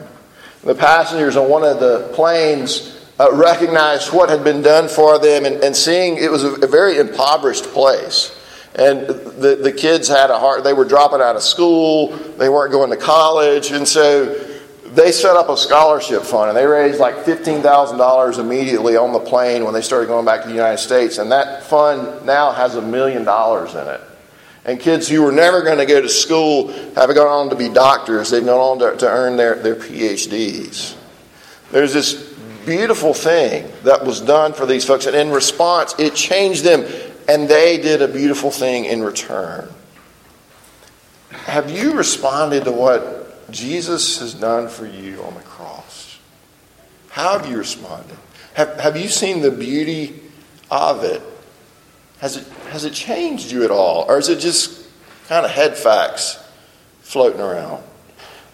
The 0.64 0.74
passengers 0.74 1.36
on 1.36 1.48
one 1.48 1.64
of 1.64 1.80
the 1.80 2.10
planes 2.14 2.98
uh, 3.18 3.32
recognized 3.32 4.12
what 4.12 4.28
had 4.28 4.42
been 4.44 4.62
done 4.62 4.88
for 4.88 5.18
them 5.18 5.44
and, 5.44 5.56
and 5.62 5.76
seeing 5.76 6.16
it 6.16 6.30
was 6.30 6.44
a, 6.44 6.52
a 6.54 6.66
very 6.66 6.98
impoverished 6.98 7.64
place. 7.64 8.38
And 8.74 9.06
the, 9.06 9.58
the 9.62 9.72
kids 9.72 10.08
had 10.08 10.30
a 10.30 10.38
heart, 10.38 10.64
they 10.64 10.72
were 10.72 10.86
dropping 10.86 11.20
out 11.20 11.36
of 11.36 11.42
school, 11.42 12.16
they 12.38 12.48
weren't 12.48 12.72
going 12.72 12.90
to 12.90 12.96
college, 12.96 13.70
and 13.70 13.86
so 13.86 14.51
they 14.94 15.10
set 15.10 15.36
up 15.36 15.48
a 15.48 15.56
scholarship 15.56 16.22
fund 16.22 16.50
and 16.50 16.56
they 16.56 16.66
raised 16.66 17.00
like 17.00 17.24
$15,000 17.24 18.38
immediately 18.38 18.96
on 18.96 19.12
the 19.12 19.20
plane 19.20 19.64
when 19.64 19.72
they 19.72 19.80
started 19.80 20.06
going 20.06 20.26
back 20.26 20.42
to 20.42 20.48
the 20.48 20.54
United 20.54 20.78
States. 20.78 21.18
And 21.18 21.32
that 21.32 21.62
fund 21.64 22.26
now 22.26 22.52
has 22.52 22.74
a 22.74 22.82
million 22.82 23.24
dollars 23.24 23.74
in 23.74 23.88
it. 23.88 24.00
And 24.64 24.78
kids 24.78 25.08
who 25.08 25.22
were 25.22 25.32
never 25.32 25.62
going 25.62 25.78
to 25.78 25.86
go 25.86 26.00
to 26.00 26.08
school 26.08 26.68
have 26.94 27.14
gone 27.14 27.26
on 27.26 27.50
to 27.50 27.56
be 27.56 27.68
doctors. 27.68 28.30
They've 28.30 28.44
gone 28.44 28.60
on 28.60 28.78
to, 28.80 28.96
to 28.98 29.08
earn 29.08 29.36
their, 29.36 29.56
their 29.56 29.76
PhDs. 29.76 30.94
There's 31.70 31.94
this 31.94 32.32
beautiful 32.66 33.14
thing 33.14 33.72
that 33.84 34.04
was 34.04 34.20
done 34.20 34.52
for 34.52 34.66
these 34.66 34.84
folks. 34.84 35.06
And 35.06 35.16
in 35.16 35.30
response, 35.30 35.94
it 35.98 36.14
changed 36.14 36.64
them. 36.64 36.84
And 37.28 37.48
they 37.48 37.78
did 37.78 38.02
a 38.02 38.08
beautiful 38.08 38.50
thing 38.50 38.84
in 38.84 39.02
return. 39.02 39.68
Have 41.30 41.70
you 41.70 41.94
responded 41.94 42.64
to 42.64 42.72
what 42.72 43.21
Jesus 43.52 44.18
has 44.18 44.34
done 44.34 44.68
for 44.68 44.86
you 44.86 45.22
on 45.22 45.34
the 45.34 45.40
cross? 45.40 46.18
How 47.10 47.38
have 47.38 47.48
you 47.48 47.58
responded? 47.58 48.16
Have, 48.54 48.80
have 48.80 48.96
you 48.96 49.08
seen 49.08 49.42
the 49.42 49.50
beauty 49.50 50.20
of 50.70 51.04
it? 51.04 51.22
Has, 52.18 52.36
it? 52.36 52.46
has 52.70 52.84
it 52.84 52.92
changed 52.92 53.50
you 53.50 53.64
at 53.64 53.70
all? 53.70 54.04
Or 54.08 54.18
is 54.18 54.28
it 54.28 54.38
just 54.38 54.86
kind 55.28 55.44
of 55.44 55.52
head 55.52 55.76
facts 55.76 56.42
floating 57.00 57.40
around? 57.40 57.82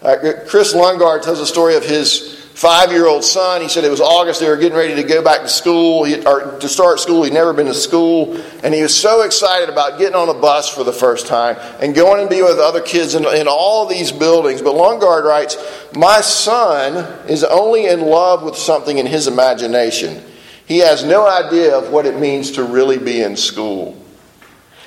Uh, 0.01 0.15
Kris 0.47 0.73
Lundgaard 0.73 1.23
tells 1.23 1.39
a 1.39 1.45
story 1.45 1.75
of 1.75 1.83
his 1.83 2.38
five 2.59 2.91
year 2.91 3.07
old 3.07 3.23
son. 3.23 3.61
He 3.61 3.69
said 3.69 3.85
it 3.85 3.89
was 3.89 4.01
August. 4.01 4.41
They 4.41 4.49
were 4.49 4.57
getting 4.57 4.77
ready 4.77 4.95
to 4.95 5.03
go 5.03 5.23
back 5.23 5.43
to 5.43 5.47
school, 5.47 6.03
he, 6.03 6.21
or 6.25 6.59
to 6.59 6.67
start 6.67 6.99
school. 6.99 7.23
He'd 7.23 7.31
never 7.31 7.53
been 7.53 7.67
to 7.67 7.73
school. 7.73 8.35
And 8.63 8.73
he 8.73 8.81
was 8.81 8.93
so 8.93 9.21
excited 9.21 9.69
about 9.69 9.97
getting 9.97 10.15
on 10.15 10.27
a 10.27 10.33
bus 10.33 10.67
for 10.67 10.83
the 10.83 10.91
first 10.91 11.25
time 11.25 11.55
and 11.79 11.95
going 11.95 12.19
and 12.19 12.29
being 12.29 12.43
with 12.43 12.59
other 12.59 12.81
kids 12.81 13.15
in, 13.15 13.25
in 13.25 13.47
all 13.47 13.85
these 13.85 14.11
buildings. 14.11 14.61
But 14.61 14.75
Lundgaard 14.75 15.23
writes, 15.23 15.55
My 15.95 16.19
son 16.19 16.97
is 17.29 17.45
only 17.45 17.85
in 17.85 18.01
love 18.01 18.43
with 18.43 18.57
something 18.57 18.97
in 18.97 19.05
his 19.05 19.27
imagination. 19.27 20.21
He 20.65 20.79
has 20.79 21.05
no 21.05 21.25
idea 21.25 21.77
of 21.77 21.91
what 21.91 22.05
it 22.05 22.19
means 22.19 22.51
to 22.51 22.63
really 22.65 22.97
be 22.97 23.21
in 23.21 23.37
school. 23.37 23.97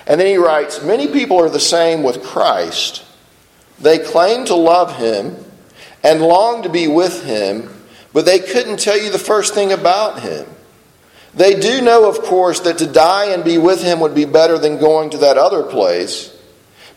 And 0.06 0.20
then 0.20 0.26
he 0.26 0.37
writes, 0.37 0.85
Many 0.85 1.08
people 1.08 1.40
are 1.40 1.48
the 1.48 1.58
same 1.58 2.02
with 2.02 2.22
Christ. 2.22 3.02
They 3.80 3.98
claim 3.98 4.44
to 4.44 4.54
love 4.54 4.94
him 4.98 5.42
and 6.02 6.20
longed 6.20 6.64
to 6.64 6.70
be 6.70 6.88
with 6.88 7.24
him, 7.24 7.68
but 8.12 8.24
they 8.24 8.38
couldn't 8.38 8.80
tell 8.80 8.98
you 8.98 9.10
the 9.10 9.18
first 9.18 9.54
thing 9.54 9.72
about 9.72 10.20
him. 10.20 10.46
They 11.34 11.58
do 11.58 11.80
know, 11.80 12.08
of 12.08 12.22
course, 12.22 12.60
that 12.60 12.78
to 12.78 12.86
die 12.86 13.26
and 13.26 13.44
be 13.44 13.56
with 13.56 13.82
him 13.82 14.00
would 14.00 14.14
be 14.14 14.26
better 14.26 14.58
than 14.58 14.78
going 14.78 15.10
to 15.10 15.18
that 15.18 15.38
other 15.38 15.62
place. 15.62 16.36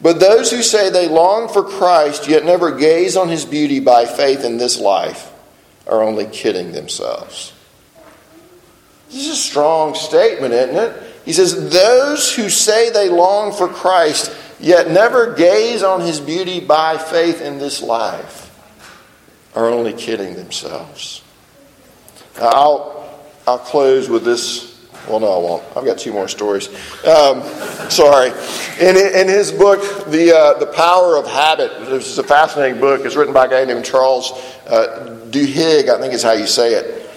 But 0.02 0.20
those 0.20 0.52
who 0.52 0.62
say 0.62 0.90
they 0.90 1.08
long 1.08 1.48
for 1.48 1.64
Christ 1.64 2.28
yet 2.28 2.44
never 2.44 2.78
gaze 2.78 3.16
on 3.16 3.30
his 3.30 3.46
beauty 3.46 3.80
by 3.80 4.06
faith 4.06 4.44
in 4.44 4.58
this 4.58 4.78
life 4.78 5.32
are 5.88 6.04
only 6.04 6.26
kidding 6.26 6.74
themselves. 6.74 7.54
This 9.08 9.28
is 9.28 9.34
a 9.34 9.36
strong 9.36 9.96
statement, 9.96 10.54
isn't 10.54 10.76
it? 10.76 11.14
He 11.24 11.32
says, 11.32 11.72
Those 11.72 12.36
who 12.36 12.50
say 12.50 12.90
they 12.90 13.08
long 13.08 13.54
for 13.54 13.70
Christ 13.70 14.36
yet 14.60 14.90
never 14.90 15.34
gaze 15.34 15.82
on 15.82 16.02
his 16.02 16.20
beauty 16.20 16.60
by 16.60 16.98
faith 16.98 17.42
in 17.42 17.58
this 17.58 17.82
life 17.82 18.45
are 19.56 19.70
only 19.70 19.94
kidding 19.94 20.36
themselves. 20.36 21.24
I'll, 22.38 23.24
I'll 23.48 23.58
close 23.58 24.10
with 24.10 24.26
this. 24.26 24.74
Well, 25.08 25.20
no, 25.20 25.32
I 25.32 25.38
won't. 25.38 25.64
I've 25.78 25.86
got 25.86 25.98
two 25.98 26.12
more 26.12 26.28
stories. 26.28 26.68
Um, 27.06 27.42
sorry. 27.90 28.32
In, 28.80 28.98
in 28.98 29.28
his 29.28 29.52
book, 29.52 29.80
the, 30.08 30.36
uh, 30.36 30.60
the 30.60 30.66
Power 30.68 31.16
of 31.16 31.28
Habit, 31.28 31.72
this 31.88 32.08
is 32.08 32.18
a 32.18 32.24
fascinating 32.24 32.82
book. 32.82 33.06
It's 33.06 33.16
written 33.16 33.34
by 33.34 33.46
a 33.46 33.50
guy 33.50 33.66
named 33.66 33.86
Charles 33.86 34.32
uh, 34.68 35.20
Duhigg, 35.30 35.90
I 35.90 36.00
think 36.00 36.14
is 36.14 36.24
how 36.24 36.34
you 36.34 36.48
say 36.48 36.74
it. 36.74 37.10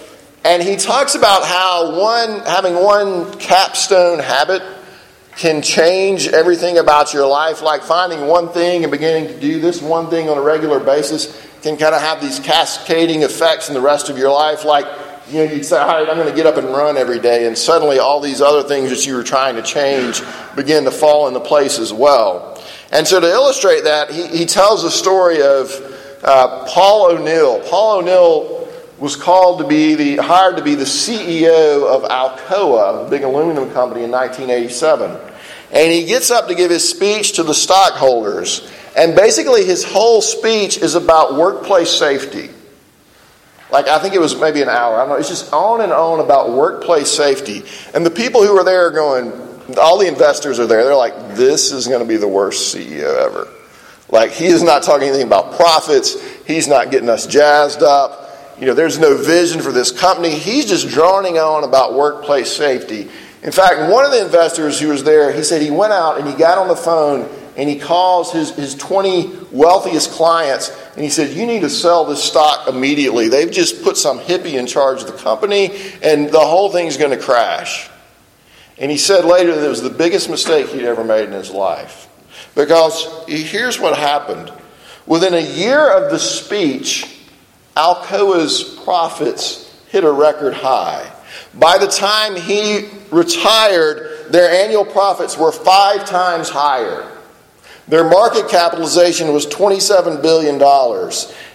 And 0.45 0.63
he 0.63 0.77
talks 0.77 1.15
about 1.15 1.43
how 1.45 1.99
one 1.99 2.39
having 2.41 2.75
one 2.75 3.33
capstone 3.39 4.19
habit 4.19 4.61
can 5.35 5.61
change 5.61 6.27
everything 6.27 6.77
about 6.77 7.13
your 7.13 7.27
life, 7.27 7.61
like 7.61 7.81
finding 7.81 8.27
one 8.27 8.49
thing 8.49 8.83
and 8.83 8.91
beginning 8.91 9.27
to 9.27 9.39
do 9.39 9.59
this 9.59 9.81
one 9.81 10.09
thing 10.09 10.29
on 10.29 10.37
a 10.37 10.41
regular 10.41 10.79
basis 10.79 11.48
can 11.61 11.77
kind 11.77 11.93
of 11.93 12.01
have 12.01 12.21
these 12.21 12.39
cascading 12.39 13.23
effects 13.23 13.67
in 13.67 13.73
the 13.73 13.81
rest 13.81 14.09
of 14.09 14.17
your 14.17 14.31
life. 14.31 14.63
Like, 14.63 14.85
you 15.29 15.45
know, 15.45 15.51
you'd 15.51 15.65
say, 15.65 15.77
all 15.77 15.87
right, 15.87 16.09
I'm 16.09 16.15
going 16.15 16.29
to 16.29 16.35
get 16.35 16.45
up 16.45 16.57
and 16.57 16.67
run 16.67 16.97
every 16.97 17.19
day. 17.19 17.47
And 17.47 17.57
suddenly 17.57 17.99
all 17.99 18.19
these 18.19 18.41
other 18.41 18.67
things 18.67 18.89
that 18.89 19.05
you 19.05 19.15
were 19.15 19.23
trying 19.23 19.55
to 19.55 19.61
change 19.61 20.21
begin 20.55 20.85
to 20.85 20.91
fall 20.91 21.27
into 21.27 21.39
place 21.39 21.77
as 21.79 21.93
well. 21.93 22.61
And 22.91 23.07
so 23.07 23.19
to 23.19 23.27
illustrate 23.27 23.83
that, 23.83 24.09
he, 24.09 24.27
he 24.27 24.45
tells 24.45 24.83
a 24.83 24.91
story 24.91 25.41
of 25.41 25.71
uh, 26.23 26.65
Paul 26.67 27.11
O'Neill. 27.11 27.61
Paul 27.69 27.99
O'Neill 27.99 28.67
was 28.97 29.15
called 29.15 29.59
to 29.59 29.67
be 29.67 29.95
the, 29.95 30.17
hired 30.17 30.57
to 30.57 30.63
be 30.63 30.75
the 30.75 30.83
CEO 30.83 31.87
of 31.87 32.03
Alcoa, 32.03 33.05
a 33.05 33.09
big 33.09 33.23
aluminum 33.23 33.71
company, 33.71 34.03
in 34.03 34.11
1987. 34.11 35.17
And 35.71 35.91
he 35.91 36.05
gets 36.05 36.31
up 36.31 36.47
to 36.47 36.55
give 36.55 36.71
his 36.71 36.87
speech 36.87 37.33
to 37.33 37.43
the 37.43 37.53
stockholders. 37.53 38.69
And 38.99 39.15
basically, 39.15 39.63
his 39.63 39.85
whole 39.85 40.21
speech 40.21 40.77
is 40.79 40.95
about 40.95 41.35
workplace 41.35 41.89
safety. 41.89 42.49
Like, 43.71 43.87
I 43.87 43.97
think 43.97 44.13
it 44.13 44.19
was 44.19 44.35
maybe 44.35 44.61
an 44.61 44.67
hour. 44.67 44.95
I 44.95 44.99
don't 44.99 45.09
know. 45.09 45.15
It's 45.15 45.29
just 45.29 45.53
on 45.53 45.79
and 45.79 45.93
on 45.93 46.19
about 46.19 46.51
workplace 46.51 47.09
safety. 47.09 47.63
And 47.93 48.05
the 48.05 48.11
people 48.11 48.45
who 48.45 48.57
are 48.57 48.63
there 48.65 48.87
are 48.87 48.91
going, 48.91 49.31
all 49.79 49.97
the 49.97 50.07
investors 50.09 50.59
are 50.59 50.67
there. 50.67 50.83
They're 50.83 50.95
like, 50.95 51.35
this 51.35 51.71
is 51.71 51.87
going 51.87 52.01
to 52.01 52.05
be 52.05 52.17
the 52.17 52.27
worst 52.27 52.75
CEO 52.75 53.25
ever. 53.25 53.47
Like, 54.09 54.31
he 54.31 54.47
is 54.47 54.63
not 54.63 54.83
talking 54.83 55.07
anything 55.07 55.27
about 55.27 55.55
profits. 55.55 56.21
He's 56.45 56.67
not 56.67 56.91
getting 56.91 57.07
us 57.07 57.25
jazzed 57.25 57.81
up. 57.81 58.57
You 58.59 58.65
know, 58.65 58.73
there's 58.73 58.99
no 58.99 59.15
vision 59.15 59.61
for 59.61 59.71
this 59.71 59.97
company. 59.97 60.31
He's 60.31 60.65
just 60.65 60.89
droning 60.89 61.37
on 61.37 61.63
about 61.63 61.93
workplace 61.93 62.51
safety. 62.51 63.09
In 63.43 63.53
fact, 63.53 63.89
one 63.89 64.03
of 64.03 64.11
the 64.11 64.25
investors 64.25 64.77
who 64.77 64.89
was 64.89 65.05
there, 65.05 65.31
he 65.31 65.43
said 65.43 65.61
he 65.61 65.71
went 65.71 65.93
out 65.93 66.19
and 66.19 66.27
he 66.27 66.35
got 66.35 66.57
on 66.57 66.67
the 66.67 66.75
phone 66.75 67.29
and 67.59 67.67
he 67.67 67.77
calls 67.77 68.31
his, 68.31 68.51
his 68.51 68.73
20 68.75 69.31
wealthiest 69.51 70.11
clients 70.11 70.71
and 70.93 71.03
he 71.03 71.09
said, 71.09 71.35
You 71.35 71.45
need 71.45 71.59
to 71.59 71.69
sell 71.69 72.05
this 72.05 72.23
stock 72.23 72.69
immediately. 72.69 73.27
They've 73.27 73.51
just 73.51 73.83
put 73.83 73.97
some 73.97 74.17
hippie 74.17 74.53
in 74.53 74.65
charge 74.65 75.01
of 75.01 75.07
the 75.07 75.17
company 75.17 75.77
and 76.01 76.29
the 76.29 76.39
whole 76.39 76.71
thing's 76.71 76.95
going 76.95 77.11
to 77.11 77.21
crash. 77.21 77.89
And 78.77 78.89
he 78.89 78.95
said 78.95 79.25
later 79.25 79.53
that 79.53 79.65
it 79.65 79.67
was 79.67 79.81
the 79.81 79.89
biggest 79.89 80.29
mistake 80.29 80.69
he'd 80.69 80.85
ever 80.85 81.03
made 81.03 81.25
in 81.25 81.33
his 81.33 81.51
life. 81.51 82.07
Because 82.55 83.25
here's 83.27 83.77
what 83.77 83.97
happened 83.97 84.53
within 85.05 85.33
a 85.33 85.41
year 85.41 85.91
of 85.91 86.11
the 86.11 86.19
speech, 86.19 87.19
Alcoa's 87.75 88.79
profits 88.85 89.77
hit 89.89 90.05
a 90.05 90.11
record 90.11 90.53
high. 90.53 91.11
By 91.55 91.77
the 91.77 91.87
time 91.87 92.37
he 92.37 92.87
retired, 93.11 94.31
their 94.31 94.49
annual 94.49 94.85
profits 94.85 95.37
were 95.37 95.51
five 95.51 96.05
times 96.05 96.47
higher. 96.47 97.17
Their 97.89 98.07
market 98.07 98.47
capitalization 98.49 99.33
was 99.33 99.47
$27 99.47 100.21
billion. 100.21 100.61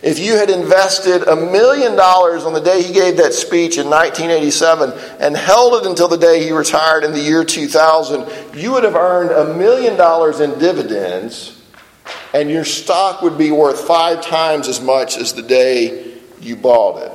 If 0.03 0.19
you 0.19 0.37
had 0.37 0.51
invested 0.51 1.23
a 1.29 1.37
million 1.37 1.95
dollars 1.95 2.43
on 2.43 2.53
the 2.53 2.61
day 2.61 2.83
he 2.83 2.93
gave 2.93 3.19
that 3.19 3.33
speech 3.33 3.79
in 3.79 3.87
1987 3.87 4.93
and 5.21 5.37
held 5.37 5.75
it 5.75 5.89
until 5.89 6.09
the 6.09 6.17
day 6.17 6.43
he 6.43 6.51
retired 6.51 7.05
in 7.05 7.13
the 7.13 7.21
year 7.21 7.45
2000, 7.45 8.59
you 8.59 8.73
would 8.73 8.83
have 8.83 8.97
earned 8.97 9.31
a 9.31 9.55
million 9.57 9.97
dollars 9.97 10.41
in 10.41 10.59
dividends 10.59 11.63
and 12.35 12.51
your 12.51 12.65
stock 12.65 13.23
would 13.23 13.39
be 13.39 13.53
worth 13.53 13.87
five 13.87 14.21
times 14.21 14.67
as 14.67 14.81
much 14.81 15.17
as 15.17 15.35
the 15.35 15.43
day 15.43 16.19
you 16.41 16.57
bought 16.57 17.01
it. 17.01 17.13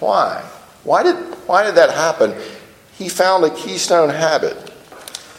Why? 0.00 0.44
Why 0.84 1.02
did, 1.02 1.16
why 1.46 1.64
did 1.64 1.76
that 1.76 1.88
happen? 1.88 2.34
He 2.98 3.08
found 3.08 3.42
a 3.44 3.50
keystone 3.50 4.10
habit 4.10 4.69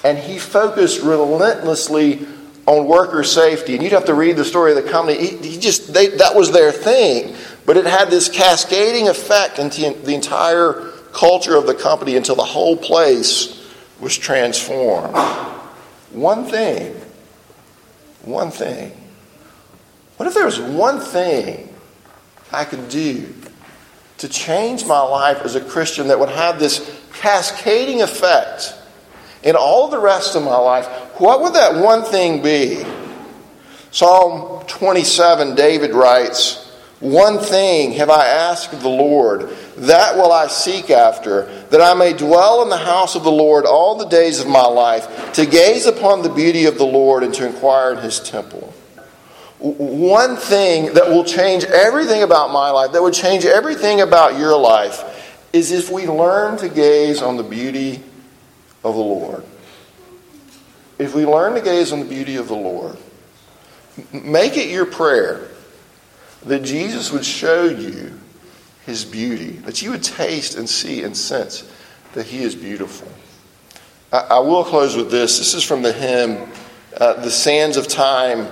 and 0.03 0.17
he 0.17 0.39
focused 0.39 1.01
relentlessly 1.01 2.27
on 2.65 2.85
worker 2.85 3.23
safety. 3.23 3.73
And 3.73 3.83
you'd 3.83 3.91
have 3.91 4.05
to 4.05 4.13
read 4.13 4.35
the 4.35 4.45
story 4.45 4.71
of 4.75 4.83
the 4.83 4.89
company. 4.89 5.17
He, 5.17 5.37
he 5.37 5.59
just 5.59 5.93
they, 5.93 6.07
that 6.07 6.35
was 6.35 6.51
their 6.51 6.71
thing, 6.71 7.35
but 7.65 7.77
it 7.77 7.85
had 7.85 8.09
this 8.09 8.29
cascading 8.29 9.07
effect 9.07 9.59
into 9.59 9.91
the 10.03 10.13
entire 10.13 10.91
culture 11.13 11.55
of 11.55 11.67
the 11.67 11.73
company 11.73 12.15
until 12.15 12.35
the 12.35 12.43
whole 12.43 12.77
place 12.77 13.69
was 13.99 14.17
transformed. 14.17 15.15
One 16.11 16.45
thing, 16.45 16.95
one 18.23 18.51
thing. 18.51 18.91
What 20.17 20.27
if 20.27 20.33
there 20.33 20.45
was 20.45 20.59
one 20.59 20.99
thing 20.99 21.73
I 22.51 22.65
could 22.65 22.89
do 22.89 23.33
to 24.19 24.27
change 24.27 24.85
my 24.85 25.01
life 25.01 25.41
as 25.43 25.55
a 25.55 25.61
Christian 25.61 26.09
that 26.09 26.19
would 26.19 26.29
have 26.29 26.59
this 26.59 27.01
cascading 27.13 28.01
effect? 28.01 28.75
In 29.43 29.55
all 29.55 29.89
the 29.89 29.99
rest 29.99 30.35
of 30.35 30.43
my 30.43 30.57
life, 30.57 30.87
what 31.19 31.41
would 31.41 31.53
that 31.53 31.75
one 31.75 32.03
thing 32.03 32.41
be? 32.41 32.83
Psalm 33.91 34.65
27, 34.67 35.55
David 35.55 35.93
writes, 35.93 36.71
One 36.99 37.39
thing 37.39 37.91
have 37.93 38.09
I 38.09 38.25
asked 38.25 38.71
of 38.71 38.81
the 38.81 38.89
Lord, 38.89 39.49
that 39.77 40.15
will 40.15 40.31
I 40.31 40.47
seek 40.47 40.89
after, 40.89 41.45
that 41.71 41.81
I 41.81 41.93
may 41.93 42.13
dwell 42.13 42.61
in 42.63 42.69
the 42.69 42.77
house 42.77 43.15
of 43.15 43.23
the 43.23 43.31
Lord 43.31 43.65
all 43.65 43.97
the 43.97 44.07
days 44.07 44.39
of 44.39 44.47
my 44.47 44.65
life, 44.65 45.33
to 45.33 45.45
gaze 45.45 45.87
upon 45.87 46.21
the 46.21 46.29
beauty 46.29 46.65
of 46.65 46.77
the 46.77 46.85
Lord 46.85 47.23
and 47.23 47.33
to 47.33 47.45
inquire 47.45 47.93
in 47.93 47.99
his 47.99 48.19
temple. 48.19 48.73
One 49.59 50.37
thing 50.37 50.93
that 50.93 51.09
will 51.09 51.23
change 51.23 51.65
everything 51.65 52.23
about 52.23 52.51
my 52.51 52.71
life, 52.71 52.93
that 52.93 53.03
would 53.03 53.13
change 53.13 53.45
everything 53.45 54.01
about 54.01 54.39
your 54.39 54.57
life, 54.57 55.03
is 55.53 55.71
if 55.71 55.91
we 55.91 56.07
learn 56.07 56.57
to 56.57 56.69
gaze 56.69 57.21
on 57.21 57.37
the 57.37 57.43
beauty 57.43 58.01
of 58.83 58.95
the 58.95 59.01
Lord. 59.01 59.43
If 60.97 61.15
we 61.15 61.25
learn 61.25 61.55
to 61.55 61.61
gaze 61.61 61.91
on 61.91 61.99
the 61.99 62.05
beauty 62.05 62.35
of 62.35 62.47
the 62.47 62.55
Lord, 62.55 62.97
make 64.13 64.57
it 64.57 64.69
your 64.69 64.85
prayer 64.85 65.47
that 66.45 66.63
Jesus 66.63 67.11
would 67.11 67.25
show 67.25 67.63
you 67.63 68.19
his 68.85 69.05
beauty, 69.05 69.51
that 69.51 69.81
you 69.81 69.91
would 69.91 70.03
taste 70.03 70.57
and 70.57 70.67
see 70.67 71.03
and 71.03 71.15
sense 71.15 71.69
that 72.13 72.25
he 72.25 72.43
is 72.43 72.55
beautiful. 72.55 73.07
I, 74.11 74.19
I 74.31 74.39
will 74.39 74.63
close 74.63 74.95
with 74.95 75.11
this. 75.11 75.37
This 75.37 75.53
is 75.53 75.63
from 75.63 75.81
the 75.81 75.93
hymn, 75.93 76.51
uh, 76.97 77.13
The 77.13 77.31
Sands 77.31 77.77
of 77.77 77.87
Time 77.87 78.47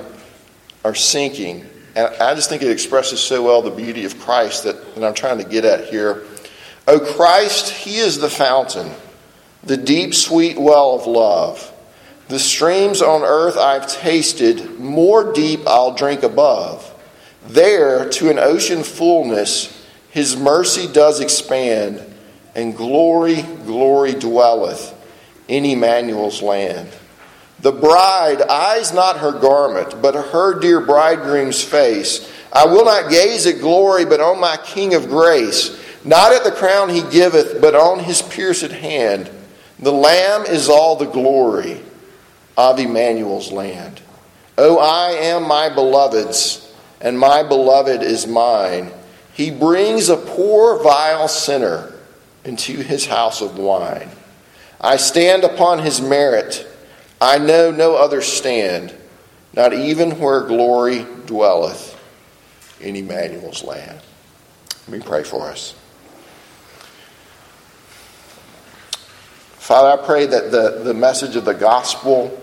Are 0.85 0.95
Sinking. 0.95 1.65
And 1.95 2.07
I 2.15 2.35
just 2.35 2.49
think 2.49 2.61
it 2.61 2.71
expresses 2.71 3.19
so 3.19 3.43
well 3.43 3.61
the 3.61 3.71
beauty 3.71 4.05
of 4.05 4.19
Christ 4.19 4.63
that, 4.63 4.95
that 4.95 5.03
I'm 5.03 5.15
trying 5.15 5.39
to 5.39 5.43
get 5.43 5.65
at 5.65 5.85
here. 5.85 6.23
O 6.87 6.99
Christ, 6.99 7.69
he 7.69 7.97
is 7.97 8.19
the 8.19 8.29
fountain 8.29 8.89
the 9.63 9.77
deep, 9.77 10.13
sweet 10.13 10.57
well 10.57 10.95
of 10.95 11.05
love. 11.05 11.73
The 12.27 12.39
streams 12.39 13.01
on 13.01 13.23
earth 13.23 13.57
I've 13.57 13.87
tasted, 13.87 14.79
more 14.79 15.33
deep 15.33 15.61
I'll 15.65 15.95
drink 15.95 16.23
above. 16.23 16.85
There, 17.47 18.07
to 18.09 18.29
an 18.29 18.37
ocean 18.37 18.83
fullness, 18.83 19.75
his 20.11 20.37
mercy 20.37 20.91
does 20.91 21.19
expand, 21.19 22.01
and 22.55 22.75
glory, 22.75 23.41
glory 23.65 24.13
dwelleth 24.13 24.95
in 25.47 25.65
Emmanuel's 25.65 26.41
land. 26.41 26.89
The 27.61 27.71
bride 27.71 28.41
eyes 28.43 28.93
not 28.93 29.17
her 29.17 29.31
garment, 29.31 30.01
but 30.01 30.15
her 30.15 30.59
dear 30.59 30.79
bridegroom's 30.79 31.63
face. 31.63 32.31
I 32.53 32.65
will 32.65 32.85
not 32.85 33.09
gaze 33.09 33.45
at 33.45 33.59
glory, 33.59 34.05
but 34.05 34.21
on 34.21 34.39
my 34.39 34.57
King 34.57 34.93
of 34.93 35.09
grace. 35.09 35.77
Not 36.05 36.31
at 36.31 36.43
the 36.43 36.51
crown 36.51 36.89
he 36.89 37.01
giveth, 37.11 37.59
but 37.59 37.75
on 37.75 37.99
his 37.99 38.21
pierced 38.21 38.71
hand. 38.71 39.29
The 39.79 39.91
Lamb 39.91 40.45
is 40.45 40.67
all 40.67 40.95
the 40.95 41.05
glory 41.05 41.81
of 42.57 42.79
Emmanuel's 42.79 43.51
land. 43.51 44.01
Oh, 44.57 44.77
I 44.77 45.11
am 45.11 45.43
my 45.43 45.69
beloved's, 45.69 46.69
and 46.99 47.17
my 47.17 47.43
beloved 47.43 48.03
is 48.03 48.27
mine. 48.27 48.91
He 49.33 49.51
brings 49.51 50.09
a 50.09 50.17
poor, 50.17 50.83
vile 50.83 51.29
sinner 51.29 51.93
into 52.43 52.73
his 52.73 53.05
house 53.05 53.41
of 53.41 53.57
wine. 53.57 54.09
I 54.81 54.97
stand 54.97 55.45
upon 55.45 55.79
his 55.79 56.01
merit. 56.01 56.67
I 57.21 57.37
know 57.37 57.71
no 57.71 57.95
other 57.95 58.21
stand, 58.21 58.93
not 59.53 59.73
even 59.73 60.19
where 60.19 60.41
glory 60.41 61.05
dwelleth 61.25 61.97
in 62.81 62.97
Emmanuel's 62.97 63.63
land. 63.63 64.01
Let 64.87 64.99
me 64.99 65.05
pray 65.05 65.23
for 65.23 65.49
us. 65.49 65.73
Father, 69.69 70.01
I 70.01 70.03
pray 70.03 70.25
that 70.25 70.49
the, 70.49 70.81
the 70.83 70.95
message 70.95 71.35
of 71.35 71.45
the 71.45 71.53
gospel, 71.53 72.35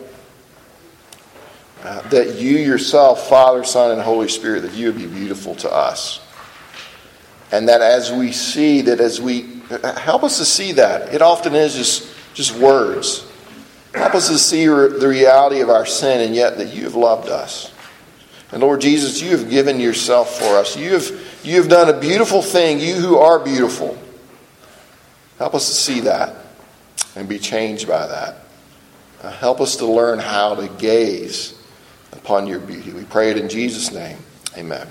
uh, 1.82 2.08
that 2.10 2.36
you 2.36 2.56
yourself, 2.56 3.28
Father, 3.28 3.64
Son, 3.64 3.90
and 3.90 4.00
Holy 4.00 4.28
Spirit, 4.28 4.60
that 4.60 4.74
you 4.74 4.86
would 4.86 4.96
be 4.96 5.08
beautiful 5.08 5.56
to 5.56 5.68
us. 5.68 6.24
And 7.50 7.68
that 7.68 7.80
as 7.80 8.12
we 8.12 8.30
see, 8.30 8.82
that 8.82 9.00
as 9.00 9.20
we, 9.20 9.60
help 9.98 10.22
us 10.22 10.38
to 10.38 10.44
see 10.44 10.70
that. 10.74 11.12
It 11.12 11.20
often 11.20 11.56
is 11.56 11.74
just, 11.74 12.14
just 12.32 12.56
words. 12.58 13.28
Help 13.92 14.14
us 14.14 14.28
to 14.28 14.38
see 14.38 14.66
the 14.66 15.08
reality 15.08 15.62
of 15.62 15.68
our 15.68 15.84
sin, 15.84 16.20
and 16.20 16.32
yet 16.32 16.58
that 16.58 16.72
you 16.72 16.84
have 16.84 16.94
loved 16.94 17.28
us. 17.28 17.72
And 18.52 18.62
Lord 18.62 18.80
Jesus, 18.80 19.20
you 19.20 19.36
have 19.36 19.50
given 19.50 19.80
yourself 19.80 20.38
for 20.38 20.56
us. 20.58 20.76
You 20.76 20.92
have, 20.92 21.40
you 21.42 21.56
have 21.56 21.68
done 21.68 21.92
a 21.92 21.98
beautiful 21.98 22.40
thing, 22.40 22.78
you 22.78 22.94
who 22.94 23.18
are 23.18 23.40
beautiful. 23.40 23.98
Help 25.38 25.56
us 25.56 25.66
to 25.66 25.74
see 25.74 26.00
that 26.02 26.45
and 27.14 27.28
be 27.28 27.38
changed 27.38 27.86
by 27.88 28.06
that. 28.06 28.36
Uh, 29.22 29.30
help 29.30 29.60
us 29.60 29.76
to 29.76 29.86
learn 29.86 30.18
how 30.18 30.54
to 30.54 30.68
gaze 30.78 31.60
upon 32.12 32.46
your 32.46 32.60
beauty. 32.60 32.92
We 32.92 33.04
pray 33.04 33.30
it 33.30 33.38
in 33.38 33.48
Jesus' 33.48 33.92
name. 33.92 34.18
Amen. 34.56 34.86